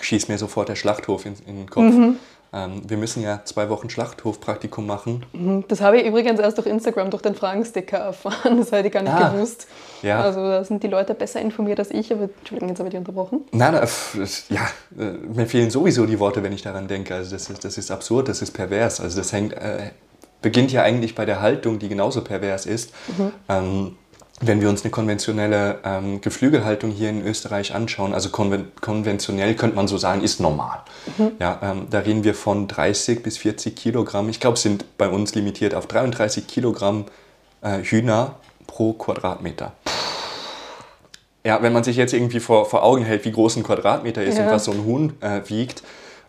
[0.00, 1.84] schießt mir sofort der Schlachthof in, in den Kopf.
[1.84, 2.16] Mhm.
[2.52, 5.24] Ähm, wir müssen ja zwei Wochen Schlachthofpraktikum machen.
[5.66, 8.58] Das habe ich übrigens erst durch Instagram, durch den Fragensticker erfahren.
[8.58, 9.66] Das hätte ich gar nicht Ah, gewusst.
[10.02, 10.20] ja.
[10.20, 12.98] Also da sind die Leute besser informiert als ich, aber Entschuldigung, jetzt habe ich dich
[13.00, 13.40] unterbrochen.
[13.50, 13.88] Nein, nein,
[14.50, 17.14] ja, äh, mir fehlen sowieso die Worte, wenn ich daran denke.
[17.16, 19.00] Also das ist, das ist absurd, das ist pervers.
[19.00, 19.90] Also das hängt, äh,
[20.44, 22.92] beginnt ja eigentlich bei der Haltung, die genauso pervers ist.
[23.48, 23.96] Ähm,
[24.40, 29.74] wenn wir uns eine konventionelle ähm, Geflügelhaltung hier in Österreich anschauen, also konven konventionell könnte
[29.76, 30.80] man so sagen, ist normal.
[31.40, 34.28] Ja, ähm, da reden wir von 30 bis 40 Kilogramm.
[34.28, 37.06] Ich glaube, sind bei uns limitiert auf 33 Kilogramm
[37.62, 38.34] äh, Hühner
[38.66, 39.72] pro Quadratmeter.
[41.46, 44.36] Ja, wenn man sich jetzt irgendwie vor, vor Augen hält, wie groß ein Quadratmeter ist
[44.36, 44.44] Ja.
[44.46, 45.82] und was so ein Huhn äh, wiegt,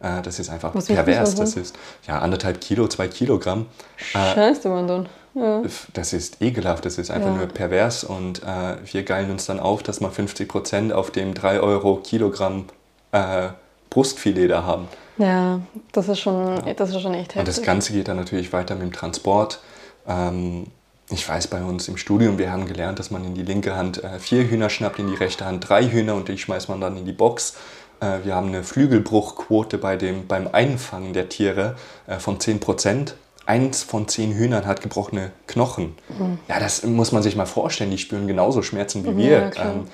[0.06, 1.36] äh, das ist einfach Was pervers.
[1.36, 1.76] Das ist
[2.08, 3.66] ja anderthalb Kilo, zwei Kilogramm.
[3.98, 5.10] Scheiße, man dann.
[5.34, 5.62] Ja.
[5.94, 7.36] Das ist ekelhaft, das ist einfach Ja.
[7.36, 11.34] nur pervers und äh, wir geilen uns dann auf, dass wir 50 Prozent auf dem
[11.34, 12.66] 3 Euro Kilogramm
[13.12, 13.50] äh,
[13.90, 14.88] Brustfilet da haben.
[15.18, 15.60] ja,
[15.92, 17.66] das ist schon, das ist schon echt Und das heftig.
[17.66, 19.60] Ganze geht dann natürlich weiter mit dem Transport.
[20.08, 20.68] Ähm,
[21.10, 24.04] ich weiß bei uns im Studium, wir haben gelernt, dass man in die linke Hand
[24.04, 26.96] äh, vier Hühner schnappt, in die rechte Hand drei Hühner und die schmeißt man dann
[26.98, 27.56] in die Box.
[28.00, 31.76] Äh, wir haben eine Flügelbruchquote bei dem, beim Einfangen der Tiere
[32.08, 33.16] äh, von 10 Prozent.
[33.48, 35.96] Eins von zehn Hühnern hat gebrochene Knochen.
[36.10, 36.40] Mhm.
[36.48, 37.92] Ja, das muss man sich mal vorstellen.
[37.92, 39.52] Die spüren genauso Schmerzen wie mhm, wir.
[39.56, 39.88] Ja, ähm,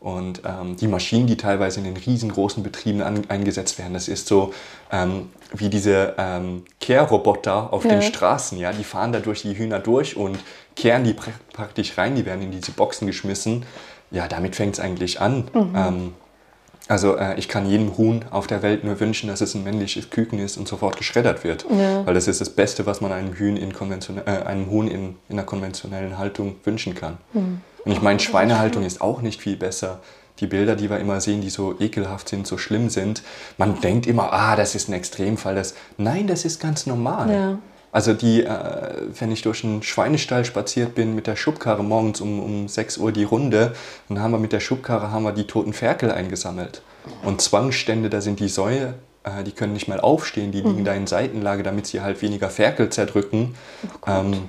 [0.00, 4.28] und ähm, die Maschinen, die teilweise in den riesengroßen Betrieben an, eingesetzt werden, das ist
[4.28, 4.52] so
[4.92, 7.90] ähm, wie diese ähm, Kehrroboter auf ja.
[7.90, 8.58] den Straßen.
[8.58, 8.72] Ja?
[8.72, 10.38] Die fahren da durch die Hühner durch und
[10.76, 12.14] kehren die pr praktisch rein.
[12.14, 13.64] Die werden in diese Boxen geschmissen.
[14.10, 15.48] Ja, damit fängt es eigentlich an.
[15.52, 16.12] Mhm.
[16.88, 20.08] Also äh, ich kann jedem Huhn auf der Welt nur wünschen, dass es ein männliches
[20.08, 21.66] Küken ist und sofort geschreddert wird.
[21.70, 22.06] Ja.
[22.06, 25.38] Weil das ist das Beste, was man einem, Hühn in äh, einem Huhn in, in
[25.38, 27.18] einer konventionellen Haltung wünschen kann.
[27.34, 27.60] Mhm.
[27.84, 30.00] Und ich meine, Schweinehaltung ist auch nicht viel besser.
[30.40, 33.22] Die Bilder, die wir immer sehen, die so ekelhaft sind, so schlimm sind,
[33.58, 35.54] man denkt immer, ah, das ist ein Extremfall.
[35.54, 37.30] Das, nein, das ist ganz normal.
[37.30, 37.58] Ja.
[37.90, 42.40] Also die, äh, wenn ich durch einen Schweinestall spaziert bin mit der Schubkarre morgens um,
[42.40, 43.72] um 6 Uhr die Runde,
[44.08, 46.82] dann haben wir mit der Schubkarre haben wir die toten Ferkel eingesammelt.
[47.22, 50.84] Und Zwangsstände, da sind die Säue, äh, die können nicht mal aufstehen, die liegen mhm.
[50.84, 53.54] da in Seitenlage, damit sie halt weniger Ferkel zerdrücken.
[54.02, 54.48] Oh ähm,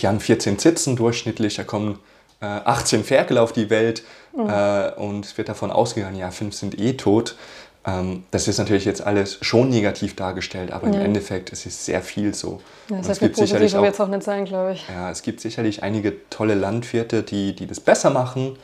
[0.00, 1.98] die haben 14 Zitzen durchschnittlich, da kommen
[2.40, 4.02] 18 äh, Ferkel auf die Welt
[4.34, 4.48] mhm.
[4.48, 7.36] äh, und wird davon ausgegangen, ja, fünf sind eh tot.
[7.86, 10.94] Ähm, das ist natürlich jetzt alles schon negativ dargestellt, aber ja.
[10.94, 12.60] im Endeffekt es ist sehr viel so.
[12.88, 14.86] Ja, das heißt, es gibt sicherlich auch, jetzt auch nicht sein, glaube ich.
[14.88, 18.56] Ja, es gibt sicherlich einige tolle Landwirte, die, die das besser machen.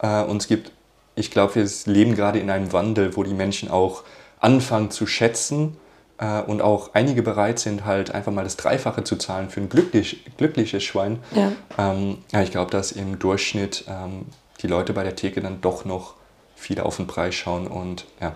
[0.00, 0.72] Äh, und es gibt,
[1.16, 4.04] ich glaube, wir leben gerade in einem Wandel, wo die Menschen auch
[4.40, 5.76] anfangen zu schätzen,
[6.20, 9.68] äh, und auch einige bereit sind, halt einfach mal das Dreifache zu zahlen für ein
[9.68, 11.18] glücklich, glückliches Schwein.
[11.34, 11.52] Ja.
[11.78, 14.26] Ähm, ja ich glaube, dass im Durchschnitt ähm,
[14.62, 16.14] die Leute bei der Theke dann doch noch
[16.54, 18.34] viel auf den Preis schauen und ja.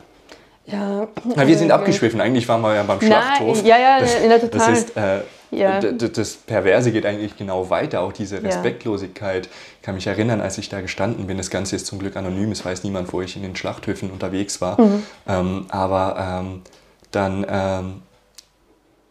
[0.67, 2.21] Ja, Na, wir sind äh, abgeschwiffen.
[2.21, 3.59] Eigentlich waren wir ja beim Schlachthof.
[3.59, 4.71] Nein, ja, ja, das, in der Total.
[4.71, 5.81] Das, ist, äh, ja.
[5.81, 8.01] das Perverse geht eigentlich genau weiter.
[8.01, 9.47] Auch diese Respektlosigkeit.
[9.47, 11.37] Ich kann mich erinnern, als ich da gestanden bin.
[11.37, 12.51] Das Ganze ist zum Glück anonym.
[12.51, 14.81] Es weiß niemand, wo ich in den Schlachthöfen unterwegs war.
[14.81, 15.03] Mhm.
[15.29, 16.63] Ähm, aber ähm,
[17.11, 18.03] dann ähm,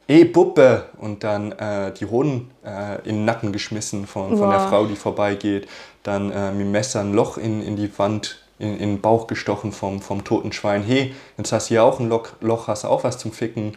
[0.08, 4.60] eh Puppe und dann äh, die Hoden äh, in den Nacken geschmissen von, von der
[4.60, 5.68] Frau, die vorbeigeht.
[6.02, 9.28] Dann äh, mit dem Messer ein Loch in, in die Wand, in, in den Bauch
[9.28, 10.84] gestochen vom, vom toten Schwein.
[10.84, 13.74] Hey, jetzt hast du hier auch ein Loch, Loch hast du auch was zum Ficken.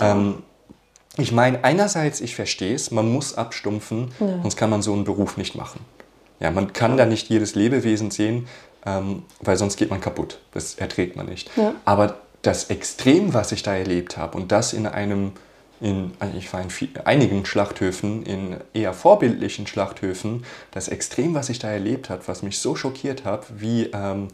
[0.00, 0.42] Ähm,
[1.16, 4.42] ich meine, einerseits, ich verstehe es, man muss abstumpfen, ja.
[4.42, 5.80] sonst kann man so einen Beruf nicht machen.
[6.40, 8.48] Ja, man kann da nicht jedes Lebewesen sehen,
[8.84, 10.40] ähm, weil sonst geht man kaputt.
[10.52, 11.50] Das erträgt man nicht.
[11.56, 11.74] Ja.
[11.84, 15.32] Aber das Extrem, was ich da erlebt habe und das in einem,
[15.80, 21.58] in, ich war in viel, einigen Schlachthöfen, in eher vorbildlichen Schlachthöfen, das Extrem, was ich
[21.58, 24.28] da erlebt habe, was mich so schockiert hat, wie ähm,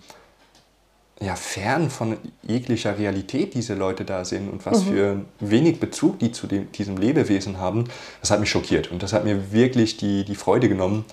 [1.20, 4.88] ja, fern von jeglicher Realität diese Leute da sind und was mhm.
[4.88, 7.84] für wenig Bezug die zu dem, diesem Lebewesen haben,
[8.20, 11.04] das hat mich schockiert und das hat mir wirklich die, die Freude genommen,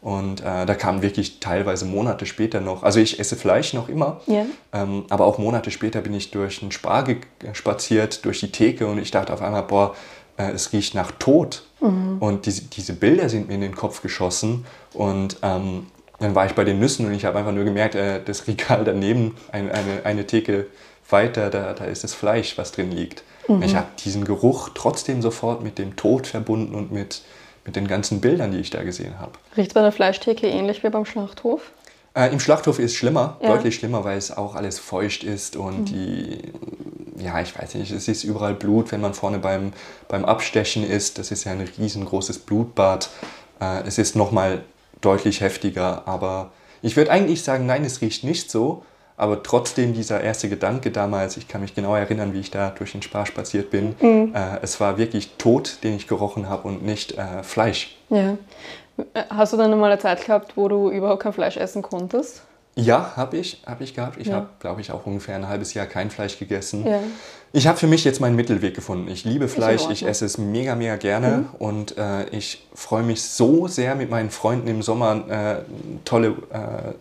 [0.00, 4.20] und äh, da kamen wirklich teilweise Monate später noch, also ich esse Fleisch noch immer,
[4.28, 4.46] yeah.
[4.72, 7.04] ähm, aber auch Monate später bin ich durch einen Spar
[7.52, 9.94] spaziert, durch die Theke und ich dachte auf einmal, boah,
[10.36, 11.64] äh, es riecht nach Tod.
[11.80, 12.18] Mhm.
[12.20, 15.86] Und diese, diese Bilder sind mir in den Kopf geschossen und ähm,
[16.20, 18.84] dann war ich bei den Nüssen und ich habe einfach nur gemerkt, äh, das Regal
[18.86, 20.66] daneben, ein, eine, eine Theke
[21.10, 23.22] weiter, da, da ist das Fleisch, was drin liegt.
[23.48, 23.62] Mhm.
[23.62, 27.22] Ich habe diesen Geruch trotzdem sofort mit dem Tod verbunden und mit,
[27.68, 29.32] mit den ganzen Bildern, die ich da gesehen habe.
[29.54, 31.60] Riecht es bei der Fleischtheke ähnlich wie beim Schlachthof?
[32.14, 33.50] Äh, Im Schlachthof ist es schlimmer, ja.
[33.50, 35.84] deutlich schlimmer, weil es auch alles feucht ist und mhm.
[35.84, 36.38] die,
[37.18, 39.74] ja, ich weiß nicht, es ist überall Blut, wenn man vorne beim,
[40.08, 41.18] beim Abstechen ist.
[41.18, 43.10] Das ist ja ein riesengroßes Blutbad.
[43.60, 44.62] Äh, es ist nochmal
[45.02, 48.82] deutlich heftiger, aber ich würde eigentlich sagen, nein, es riecht nicht so,
[49.18, 52.92] aber trotzdem dieser erste Gedanke damals, ich kann mich genau erinnern, wie ich da durch
[52.92, 54.32] den Spar spaziert bin, mhm.
[54.34, 57.98] äh, es war wirklich Tod, den ich gerochen habe und nicht äh, Fleisch.
[58.10, 58.38] Ja.
[59.28, 62.42] Hast du dann mal eine Zeit gehabt, wo du überhaupt kein Fleisch essen konntest?
[62.76, 64.18] Ja, habe ich, hab ich gehabt.
[64.20, 64.34] Ich ja.
[64.34, 66.86] habe, glaube ich, auch ungefähr ein halbes Jahr kein Fleisch gegessen.
[66.86, 67.00] Ja.
[67.52, 69.08] Ich habe für mich jetzt meinen Mittelweg gefunden.
[69.08, 71.46] Ich liebe Fleisch, ich esse es mega, mega gerne mhm.
[71.58, 75.56] und äh, ich freue mich so sehr mit meinen Freunden im Sommer äh,
[76.04, 76.92] tolle äh,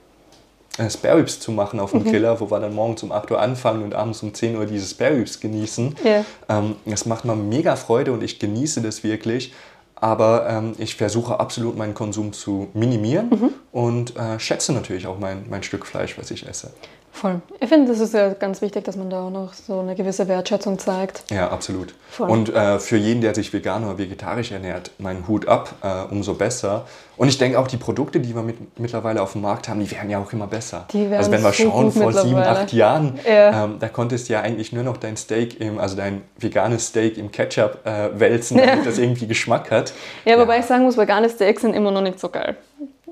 [0.78, 2.12] äh, Spare Ribs zu machen auf dem mhm.
[2.12, 4.88] Griller, wo wir dann morgens um 8 Uhr anfangen und abends um 10 Uhr diese
[4.88, 5.96] Spare Ribs genießen.
[6.04, 6.26] Yeah.
[6.50, 9.54] Ähm, das macht mir mega Freude und ich genieße das wirklich.
[10.00, 13.50] Aber ähm, ich versuche absolut meinen Konsum zu minimieren mhm.
[13.72, 16.72] und äh, schätze natürlich auch mein, mein Stück Fleisch, was ich esse.
[17.18, 17.42] Voll.
[17.60, 20.28] Ich finde, das ist ja ganz wichtig, dass man da auch noch so eine gewisse
[20.28, 21.24] Wertschätzung zeigt.
[21.32, 21.96] Ja, absolut.
[22.12, 22.30] Voll.
[22.30, 26.36] Und äh, für jeden, der sich vegan oder vegetarisch ernährt, mein Hut ab, äh, umso
[26.36, 26.86] besser.
[27.18, 29.90] Und ich denke auch, die Produkte, die wir mit, mittlerweile auf dem Markt haben, die
[29.90, 30.86] werden ja auch immer besser.
[30.94, 33.64] Die werden also wenn wir so schauen, vor sieben, acht Jahren, Ja.
[33.66, 37.18] ähm, da konntest du ja eigentlich nur noch dein Steak, im, also dein veganes Steak
[37.18, 38.82] im Ketchup äh, wälzen, damit Ja.
[38.86, 39.94] das irgendwie Geschmack hat.
[40.26, 42.56] Ja, wobei ich sagen muss, vegane Steaks sind immer noch nicht so geil.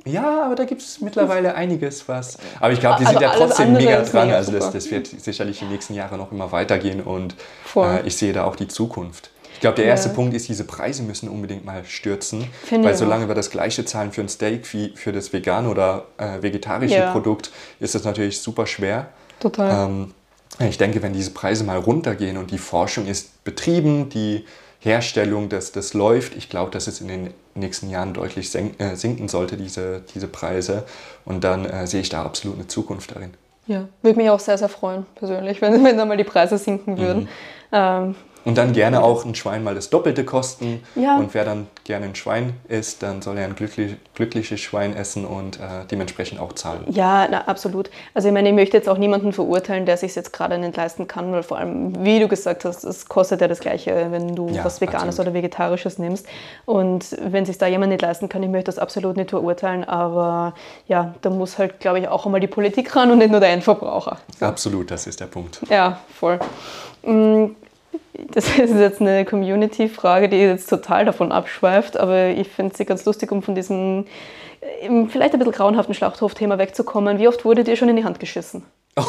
[0.05, 2.37] Ja, aber da gibt es mittlerweile einiges, was.
[2.59, 4.27] Aber ich glaube, die Also sind ja alles trotzdem mega dran.
[4.27, 7.35] mega also das, das wird sicherlich die nächsten Jahre noch immer weitergehen und
[7.75, 9.31] äh, ich sehe da auch die Zukunft.
[9.55, 9.91] Ich glaube, der Ja.
[9.91, 12.45] erste Punkt ist, diese Preise müssen unbedingt mal stürzen.
[12.65, 16.05] Finde weil solange wir das gleiche zahlen für ein Steak wie für das vegane oder
[16.17, 17.11] äh, vegetarische Ja.
[17.11, 19.07] Produkt, ist das natürlich super schwer.
[19.39, 19.87] Total.
[19.89, 20.13] Ähm,
[20.69, 24.45] ich denke, wenn diese Preise mal runtergehen und die Forschung ist betrieben, die
[24.85, 29.27] Herstellung, das, das läuft, ich glaube, dass es in den nächsten Jahren deutlich äh, sinken
[29.27, 30.83] sollte, diese, diese Preise.
[31.25, 33.33] Und dann äh, sehe ich da absolut eine Zukunft darin.
[33.65, 36.99] Ja, würde mich auch sehr, sehr freuen, persönlich, wenn, wenn da mal die Preise sinken
[36.99, 37.23] würden.
[37.23, 37.27] Mhm.
[37.71, 38.15] Ähm,
[38.45, 40.83] Und dann gerne auch ein Schwein mal das Doppelte kosten.
[40.95, 41.17] Ja.
[41.17, 45.25] Und wer dann gerne ein Schwein isst, dann soll er ein glücklich, glückliches Schwein essen
[45.25, 46.85] und äh, dementsprechend auch zahlen.
[46.91, 47.89] ja, na, absolut.
[48.13, 51.07] Also ich meine, ich möchte jetzt auch niemanden verurteilen, der sich jetzt gerade nicht leisten
[51.07, 54.47] kann, weil vor allem, wie du gesagt hast, es kostet ja das Gleiche, wenn du
[54.49, 55.27] Ja, was Veganes absolut.
[55.27, 56.27] oder Vegetarisches nimmst.
[56.65, 60.53] Und wenn sich da jemand nicht leisten kann, ich möchte das absolut nicht verurteilen, aber
[60.87, 63.49] ja, da muss halt, glaube ich, auch einmal die Politik ran und nicht nur der
[63.49, 64.17] Endverbraucher.
[64.39, 65.61] Absolut, das ist der Punkt.
[65.69, 66.39] Ja, voll.
[67.03, 67.47] Mm,
[68.31, 73.05] Das ist jetzt eine Community-Frage, die jetzt total davon abschweift, aber ich finde sie ganz
[73.05, 74.05] lustig, um von diesem
[75.09, 77.19] vielleicht ein bisschen grauenhaften Schlachthof-Thema wegzukommen.
[77.19, 78.63] Wie oft wurde dir schon in die Hand geschissen?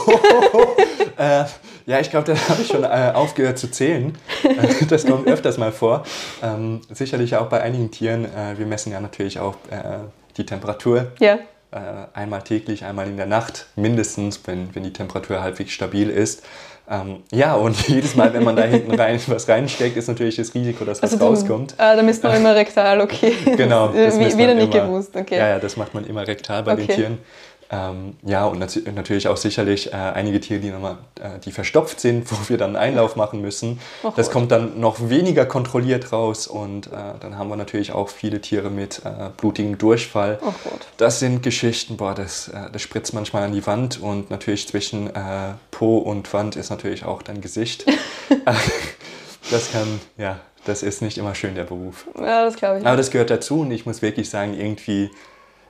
[1.18, 1.46] Äh,
[1.86, 4.18] ja, ich glaube, da habe ich schon äh, aufgehört zu zählen.
[4.44, 6.04] Äh, das kommt öfters mal vor.
[6.42, 8.26] Ähm, sicherlich auch bei einigen Tieren.
[8.26, 10.00] Äh, wir messen ja natürlich auch äh,
[10.36, 11.12] die Temperatur.
[11.20, 11.38] Ja.
[11.70, 11.78] Äh,
[12.12, 16.42] einmal täglich, einmal in der Nacht, mindestens, wenn, wenn die Temperatur halbwegs stabil ist.
[16.88, 20.54] Ähm, ja, und jedes Mal, wenn man da hinten rein was reinsteckt, ist natürlich das
[20.54, 21.74] Risiko, dass was Also du, rauskommt.
[21.78, 23.34] Ah, da misst man immer rektal, okay.
[23.56, 24.86] Genau, das Wie- Wieder nicht immer.
[24.86, 25.36] gewusst, okay.
[25.38, 26.94] Ja, ja, das macht man immer rektal bei den Okay.
[26.94, 27.18] Tieren.
[27.70, 32.00] Ähm, ja, und nat natürlich auch sicherlich äh, einige Tiere, die, nochmal, äh, die verstopft
[32.00, 33.80] sind, wo wir dann einen Einlauf machen müssen.
[34.04, 38.08] Ach das kommt dann noch weniger kontrolliert raus und äh, dann haben wir natürlich auch
[38.08, 40.38] viele Tiere mit äh, blutigem Durchfall.
[40.42, 40.86] Oh Gott.
[40.96, 45.08] Das sind Geschichten, boah, das, äh, das spritzt manchmal an die Wand und natürlich zwischen
[45.08, 47.84] äh, Po und Wand ist natürlich auch dein Gesicht.
[49.50, 52.06] das kann, ja, das ist nicht immer schön, der Beruf.
[52.16, 52.86] Ja, das glaube ich.
[52.86, 55.10] Aber das gehört dazu und ich muss wirklich sagen, irgendwie,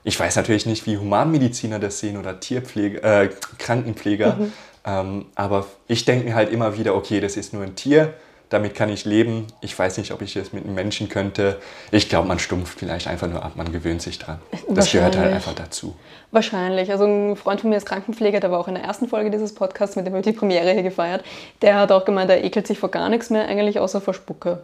[0.07, 4.37] ich weiß natürlich nicht, wie Humanmediziner das sehen oder Tierpflege, äh, Krankenpfleger,
[4.85, 8.13] ähm, aber ich denke mir halt immer wieder, okay, das ist nur ein Tier,
[8.47, 9.47] damit kann ich leben.
[9.59, 11.57] Ich weiß nicht, ob ich es mit einem Menschen könnte.
[11.91, 14.39] Ich glaube, man stumpft vielleicht einfach nur ab, man gewöhnt sich dran.
[14.69, 15.93] Das gehört halt einfach dazu.
[16.31, 16.89] Wahrscheinlich.
[16.89, 19.53] Also ein Freund von mir ist Krankenpfleger, der war auch in der ersten Folge dieses
[19.53, 21.25] Podcasts, mit dem habe ich die Premiere hier gefeiert.
[21.61, 24.59] Der hat auch gemeint, er ekelt sich vor gar nichts mehr, eigentlich außer vor Spucke.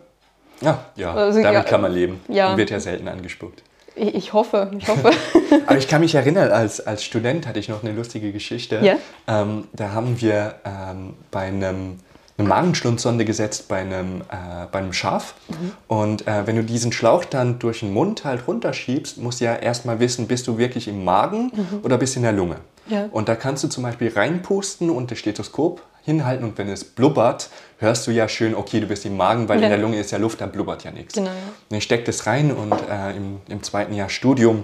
[0.62, 2.22] Ja, ja Also, damit ja, kann man leben.
[2.30, 2.52] ja.
[2.52, 3.62] Und wird ja selten angespuckt.
[3.96, 5.12] Ich, hoffe, ich hoffe.
[5.68, 8.80] Aber ich kann mich erinnern, als, als Student hatte ich noch eine lustige Geschichte.
[8.82, 8.98] Ja?
[9.28, 12.00] Ähm, da haben wir ähm, bei einem
[12.38, 15.36] eine Magenschlundsonde gesetzt bei einem, äh, bei einem Schaf.
[15.50, 15.72] Mhm.
[15.88, 19.56] Und äh, wenn du diesen Schlauch dann durch den Mund halt runterschiebst, musst du ja
[19.56, 21.52] erstmal wissen, bist du wirklich im Magen
[21.84, 22.56] oder bist du in der Lunge.
[22.88, 22.94] Mhm.
[22.94, 23.06] Ja.
[23.12, 27.50] Und da kannst du zum Beispiel reinpusten und das Stethoskop hinhalten und wenn es blubbert,
[27.84, 29.66] hörst du ja schön, okay, du bist im Magen, weil Ja.
[29.66, 31.14] in der Lunge ist ja Luft, da blubbert ja nichts.
[31.14, 31.30] Genau.
[31.70, 34.64] Und ich steckte das rein und äh, im, im zweiten Jahr Studium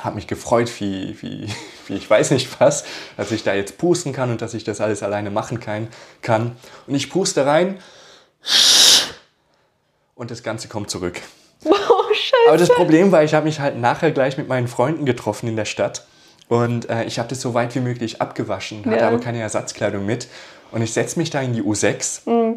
[0.00, 1.48] habe mich gefreut, wie, wie,
[1.88, 2.84] wie ich weiß nicht was,
[3.16, 5.88] dass ich da jetzt pusten kann und dass ich das alles alleine machen kann.
[6.22, 6.56] kann.
[6.86, 7.78] Und ich puste rein
[10.14, 11.20] und das Ganze kommt zurück.
[11.64, 11.70] Oh,
[12.12, 12.32] scheiße.
[12.48, 15.56] Aber das Problem war, ich habe mich halt nachher gleich mit meinen Freunden getroffen in
[15.56, 16.04] der Stadt
[16.48, 19.08] und äh, ich habe das so weit wie möglich abgewaschen, hatte Ja.
[19.08, 20.28] aber keine Ersatzkleidung mit.
[20.72, 22.56] Und ich setze mich da in die U6.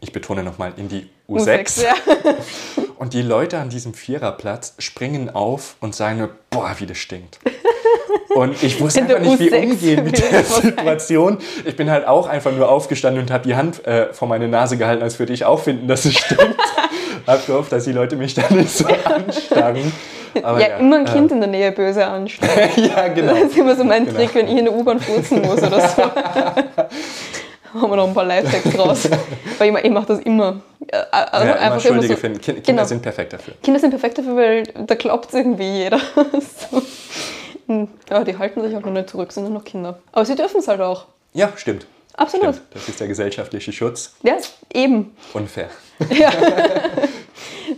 [0.00, 1.78] Ich betone nochmal, in die U6.
[1.80, 1.84] Mhm.
[1.84, 1.94] Ja.
[2.96, 7.40] Und die Leute an diesem Viererplatz springen auf und sagen boah, wie das stinkt.
[8.34, 10.44] Und ich wusste einfach nicht, wie U6 umgehen mit der.
[10.44, 11.38] Situation.
[11.64, 14.78] Ich bin halt auch einfach nur aufgestanden und habe die Hand äh, vor meine Nase
[14.78, 16.56] gehalten, als würde ich auch finden, dass es stinkt.
[17.26, 19.92] hab gehofft, dass die Leute mich da nicht so anstarren.
[20.42, 22.48] Aber ja, immer ein äh, Kind in der Nähe böse anschauen.
[22.76, 23.34] ja, genau.
[23.34, 24.18] Das ist immer so mein Genau.
[24.18, 26.02] Trick, wenn ich in der U-Bahn furzen muss oder so.
[27.74, 29.08] haben wir noch ein paar Lifehacks draus.
[29.58, 30.60] Weil ich, ich mache das immer.
[30.88, 32.16] Äh, Also Ja, einfach immer so.
[32.16, 32.40] finden.
[32.40, 32.84] Kind, Kinder Genau.
[32.84, 33.54] sind perfekt dafür.
[33.62, 35.98] Kinder sind perfekt dafür, weil da klappt irgendwie jeder.
[36.70, 36.82] so.
[37.68, 37.88] Hm.
[38.10, 39.98] Ja, die halten sich auch noch nicht zurück, sind nur noch Kinder.
[40.12, 41.06] Aber sie dürfen es halt auch.
[41.32, 41.86] Ja, stimmt.
[42.16, 42.54] Absolut.
[42.56, 42.74] stimmt.
[42.74, 44.14] Das ist der gesellschaftliche Schutz.
[44.22, 44.36] Ja,
[44.72, 45.16] eben.
[45.32, 45.68] Unfair.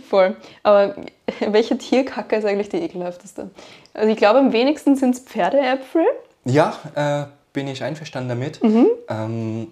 [0.09, 0.35] Voll.
[0.63, 0.95] Aber
[1.39, 3.49] welche Tierkacke ist eigentlich die ekelhafteste?
[3.93, 6.05] Also ich glaube, am wenigsten sind es Pferdeäpfel.
[6.45, 8.59] Ja, äh, bin ich einverstanden damit.
[9.09, 9.67] Ähm,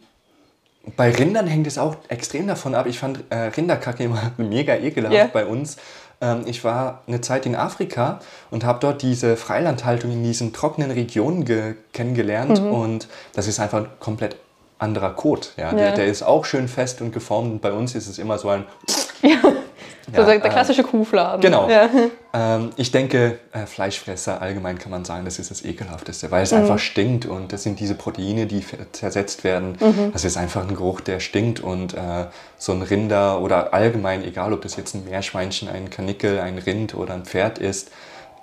[0.95, 2.87] bei Rindern hängt es auch extrem davon ab.
[2.87, 5.27] Ich fand äh, Rinderkacke immer mega ekelhaft Ja.
[5.27, 5.77] bei uns.
[6.21, 8.19] Ähm, ich war eine Zeit in Afrika
[8.51, 12.59] und habe dort diese Freilandhaltung in diesen trockenen Regionen ge kennengelernt.
[12.59, 14.37] Und das ist einfach ein komplett
[14.83, 15.53] anderer Kot.
[15.57, 15.71] Ja?
[15.73, 15.91] Der, Ja.
[15.95, 17.51] der ist auch schön fest und geformt.
[17.51, 18.65] Und bei uns ist es immer so ein...
[19.23, 21.41] so der, der äh, klassische Kuhfladen.
[21.41, 21.69] Genau.
[21.69, 21.89] Ja.
[22.33, 26.51] Ähm, ich denke, äh, Fleischfresser allgemein kann man sagen, das ist das Ekelhafteste, weil es
[26.51, 26.57] Mhm.
[26.59, 29.77] einfach stinkt und das sind diese Proteine, die zersetzt werden.
[29.79, 30.11] Mhm.
[30.11, 32.25] Das ist einfach ein Geruch, der stinkt und äh,
[32.57, 36.95] so ein Rinder oder allgemein, egal ob das jetzt ein Meerschweinchen, ein Kanickel, ein Rind
[36.95, 37.89] oder ein Pferd ist,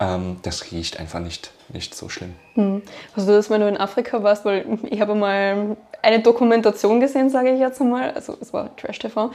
[0.00, 2.34] ähm, das riecht einfach nicht, nicht so schlimm.
[3.14, 4.46] Hast du das, wenn du in Afrika warst?
[4.46, 9.30] Weil ich habe mal eine Dokumentation gesehen, sage ich jetzt einmal, also es war Trash-TV,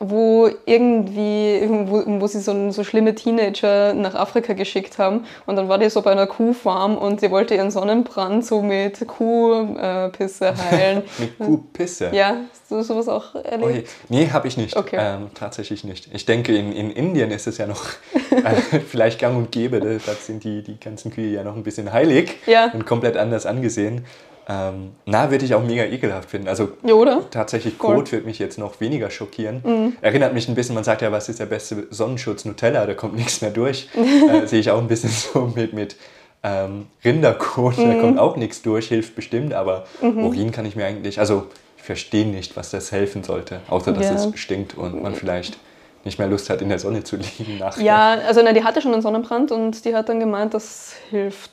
[0.00, 5.68] wo irgendwie, wo, wo sie so, so schlimme Teenager nach Afrika geschickt haben und dann
[5.68, 11.02] war die so bei einer Kuhfarm und sie wollte ihren Sonnenbrand so mit Kuhpisse heilen.
[11.18, 12.10] Mit Kuhpisse.
[12.12, 13.88] ja, hast du sowas auch erlebt?
[14.08, 14.76] Nee, habe ich nicht.
[14.76, 14.96] Okay.
[14.98, 16.08] Ähm, tatsächlich nicht.
[16.12, 17.84] Ich denke, in, in Indien ist es ja noch
[18.30, 19.80] äh, vielleicht gang und gäbe.
[19.80, 22.70] Da da sind die, die ganzen Kühe ja noch ein bisschen heilig Ja.
[22.72, 24.04] und komplett anders angesehen.
[24.48, 26.46] Ähm, na, würde ich auch mega ekelhaft finden.
[26.48, 27.74] Also Ja, tatsächlich.
[27.74, 27.78] Mhm.
[27.78, 29.96] Kot wird mich jetzt noch weniger schockieren.
[30.02, 32.44] Erinnert mich ein bisschen, man sagt ja, was ist der beste Sonnenschutz?
[32.44, 33.88] Nutella, da kommt nichts mehr durch.
[34.30, 35.96] äh, Sehe ich auch ein bisschen so mit, mit
[36.44, 37.88] ähm, Rinderkot, Mhm.
[37.88, 41.82] da kommt auch nichts durch, hilft bestimmt, aber Urin kann ich mir eigentlich, also ich
[41.82, 44.14] verstehe nicht, was das helfen sollte, außer dass Ja.
[44.14, 45.58] es stinkt und man vielleicht
[46.04, 47.82] nicht mehr Lust hat, in der Sonne zu liegen nachher.
[47.82, 51.50] Ja, also nein, die hatte schon einen Sonnenbrand und die hat dann gemeint, das hilft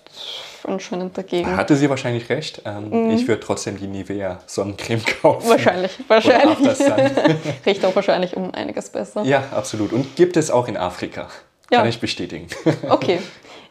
[0.65, 1.55] anscheinend dagegen.
[1.57, 2.61] Hatte sie wahrscheinlich recht.
[2.65, 5.45] Ähm, Ich würde trotzdem die Nivea Sonnencreme kaufen.
[5.47, 5.51] Mhm.
[5.51, 6.57] Wahrscheinlich, wahrscheinlich.
[7.65, 9.23] Riecht auch wahrscheinlich um einiges besser.
[9.23, 9.93] Ja, absolut.
[9.93, 11.27] Und gibt es auch in Afrika.
[11.71, 11.79] Ja.
[11.79, 12.47] Kann ich bestätigen.
[12.89, 13.19] Okay.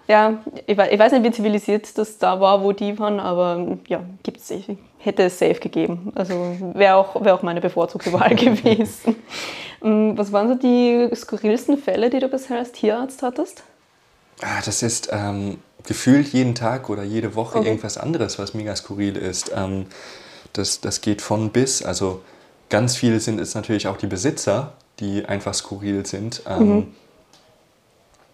[0.09, 3.79] Ja, ich wei- ich weiß nicht, wie zivilisiert das da war, wo die waren, aber
[3.87, 4.61] ja, gibt's eh.
[4.99, 6.11] hätte es safe gegeben.
[6.17, 9.15] Also wäre auch, wär auch meine bevorzugte Wahl gewesen.
[9.81, 13.63] Mm, Was waren so die skurrilsten Fälle, die du bisher als Tierarzt hattest?
[14.43, 17.68] Ah, Das ist ähm, gefühlt jeden Tag oder jede Woche Okay.
[17.68, 19.53] irgendwas anderes, was mega skurril ist.
[19.55, 19.87] Ähm,
[20.53, 21.83] das, das geht von bis.
[21.83, 22.23] Also
[22.68, 26.42] ganz viele sind es natürlich auch die Besitzer, die einfach skurril sind.
[26.47, 26.88] Ähm,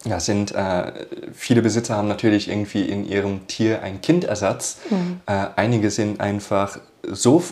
[0.05, 0.93] ja, sind äh,
[1.33, 4.79] viele Besitzer haben natürlich irgendwie in ihrem Tier einen Kindersatz.
[5.27, 6.79] Äh, einige sind einfach
[7.11, 7.43] so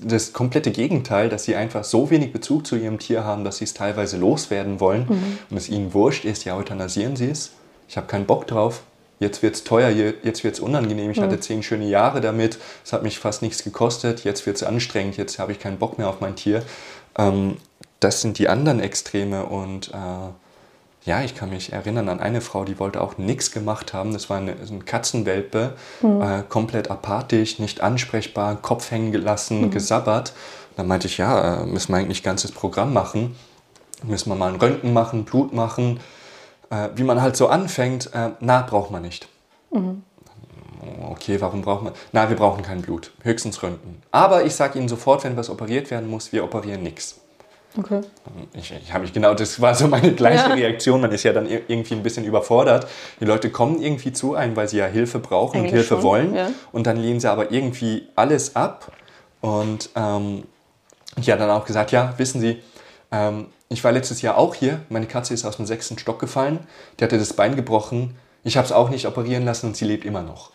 [0.00, 3.64] das komplette Gegenteil, dass sie einfach so wenig Bezug zu ihrem Tier haben, dass sie
[3.64, 5.06] es teilweise loswerden wollen
[5.50, 7.52] und es ihnen wurscht ist, ja, euthanasieren sie es.
[7.92, 8.80] Ich habe keinen Bock drauf.
[9.20, 11.10] Jetzt wird es teuer, je- jetzt wird es unangenehm.
[11.10, 14.62] Ich hatte zehn schöne Jahre damit, es hat mich fast nichts gekostet, jetzt wird es
[14.62, 16.62] anstrengend, jetzt habe ich keinen Bock mehr auf mein Tier.
[17.18, 17.58] Ähm,
[18.00, 19.98] das sind die anderen Extreme und äh,
[21.04, 24.14] ja, ich kann mich erinnern an eine Frau, die wollte auch nichts gemacht haben.
[24.14, 30.32] Das war eine, ein Katzenwelpe, äh, komplett apathisch, nicht ansprechbar, Kopf hängen gelassen, gesabbert.
[30.76, 33.36] Dann meinte ich, ja, äh, müssen wir eigentlich ein ganzes Programm machen.
[34.02, 36.00] Müssen wir mal ein Röntgen machen, Blut machen.
[36.72, 39.28] Äh, wie man halt so anfängt, äh, na, braucht man nicht.
[41.10, 41.92] Okay, warum braucht man?
[42.12, 44.02] Na, wir brauchen kein Blut, höchstens Röntgen.
[44.10, 47.20] Aber ich sage Ihnen sofort, wenn was operiert werden muss, wir operieren nichts.
[47.78, 48.00] Okay.
[48.52, 50.54] Ich, ich habe mich genau, das war so meine gleiche Ja.
[50.54, 51.00] Reaktion.
[51.00, 52.86] Man ist ja dann ir- irgendwie ein bisschen überfordert.
[53.20, 56.02] Die Leute kommen irgendwie zu einem, weil sie ja Hilfe brauchen Eigentlich und Hilfe schon,
[56.02, 56.34] wollen.
[56.34, 56.50] ja.
[56.72, 58.92] Und dann lehnen sie aber irgendwie alles ab.
[59.40, 60.42] Und ähm,
[61.16, 62.62] ich habe dann auch gesagt, ja, wissen Sie,
[63.10, 64.80] ähm, ich war letztes Jahr auch hier.
[64.88, 66.60] Meine Katze ist aus dem sechsten Stock gefallen.
[66.98, 68.16] Die hatte das Bein gebrochen.
[68.44, 70.50] Ich habe es auch nicht operieren lassen und sie lebt immer noch.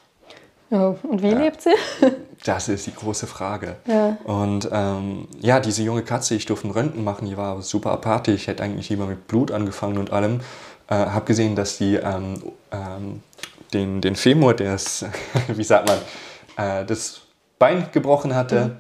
[0.70, 1.76] Ja, und wie lebt sie?
[2.44, 3.78] Das ist die große Frage.
[3.88, 4.16] Ja.
[4.24, 8.44] Und ähm, ja, diese junge Katze, ich durfte ein Röntgen machen, die war super apathisch,
[8.44, 10.42] ich hätte eigentlich lieber mit Blut angefangen und allem.
[10.88, 13.24] Äh, habe gesehen, dass die ähm, ähm,
[13.74, 15.06] den, den Femur, der ist,
[15.48, 15.98] wie sagt man,
[16.58, 17.22] äh, das
[17.58, 18.78] Bein gebrochen hatte.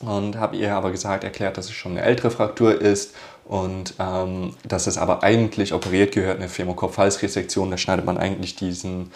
[0.00, 3.14] Und habe ihr aber gesagt, erklärt, dass es schon eine ältere Fraktur ist
[3.48, 7.70] und ähm, dass es aber eigentlich operiert gehört, eine Femokopf-Halsresektion.
[7.70, 9.12] Da schneidet man eigentlich diesen,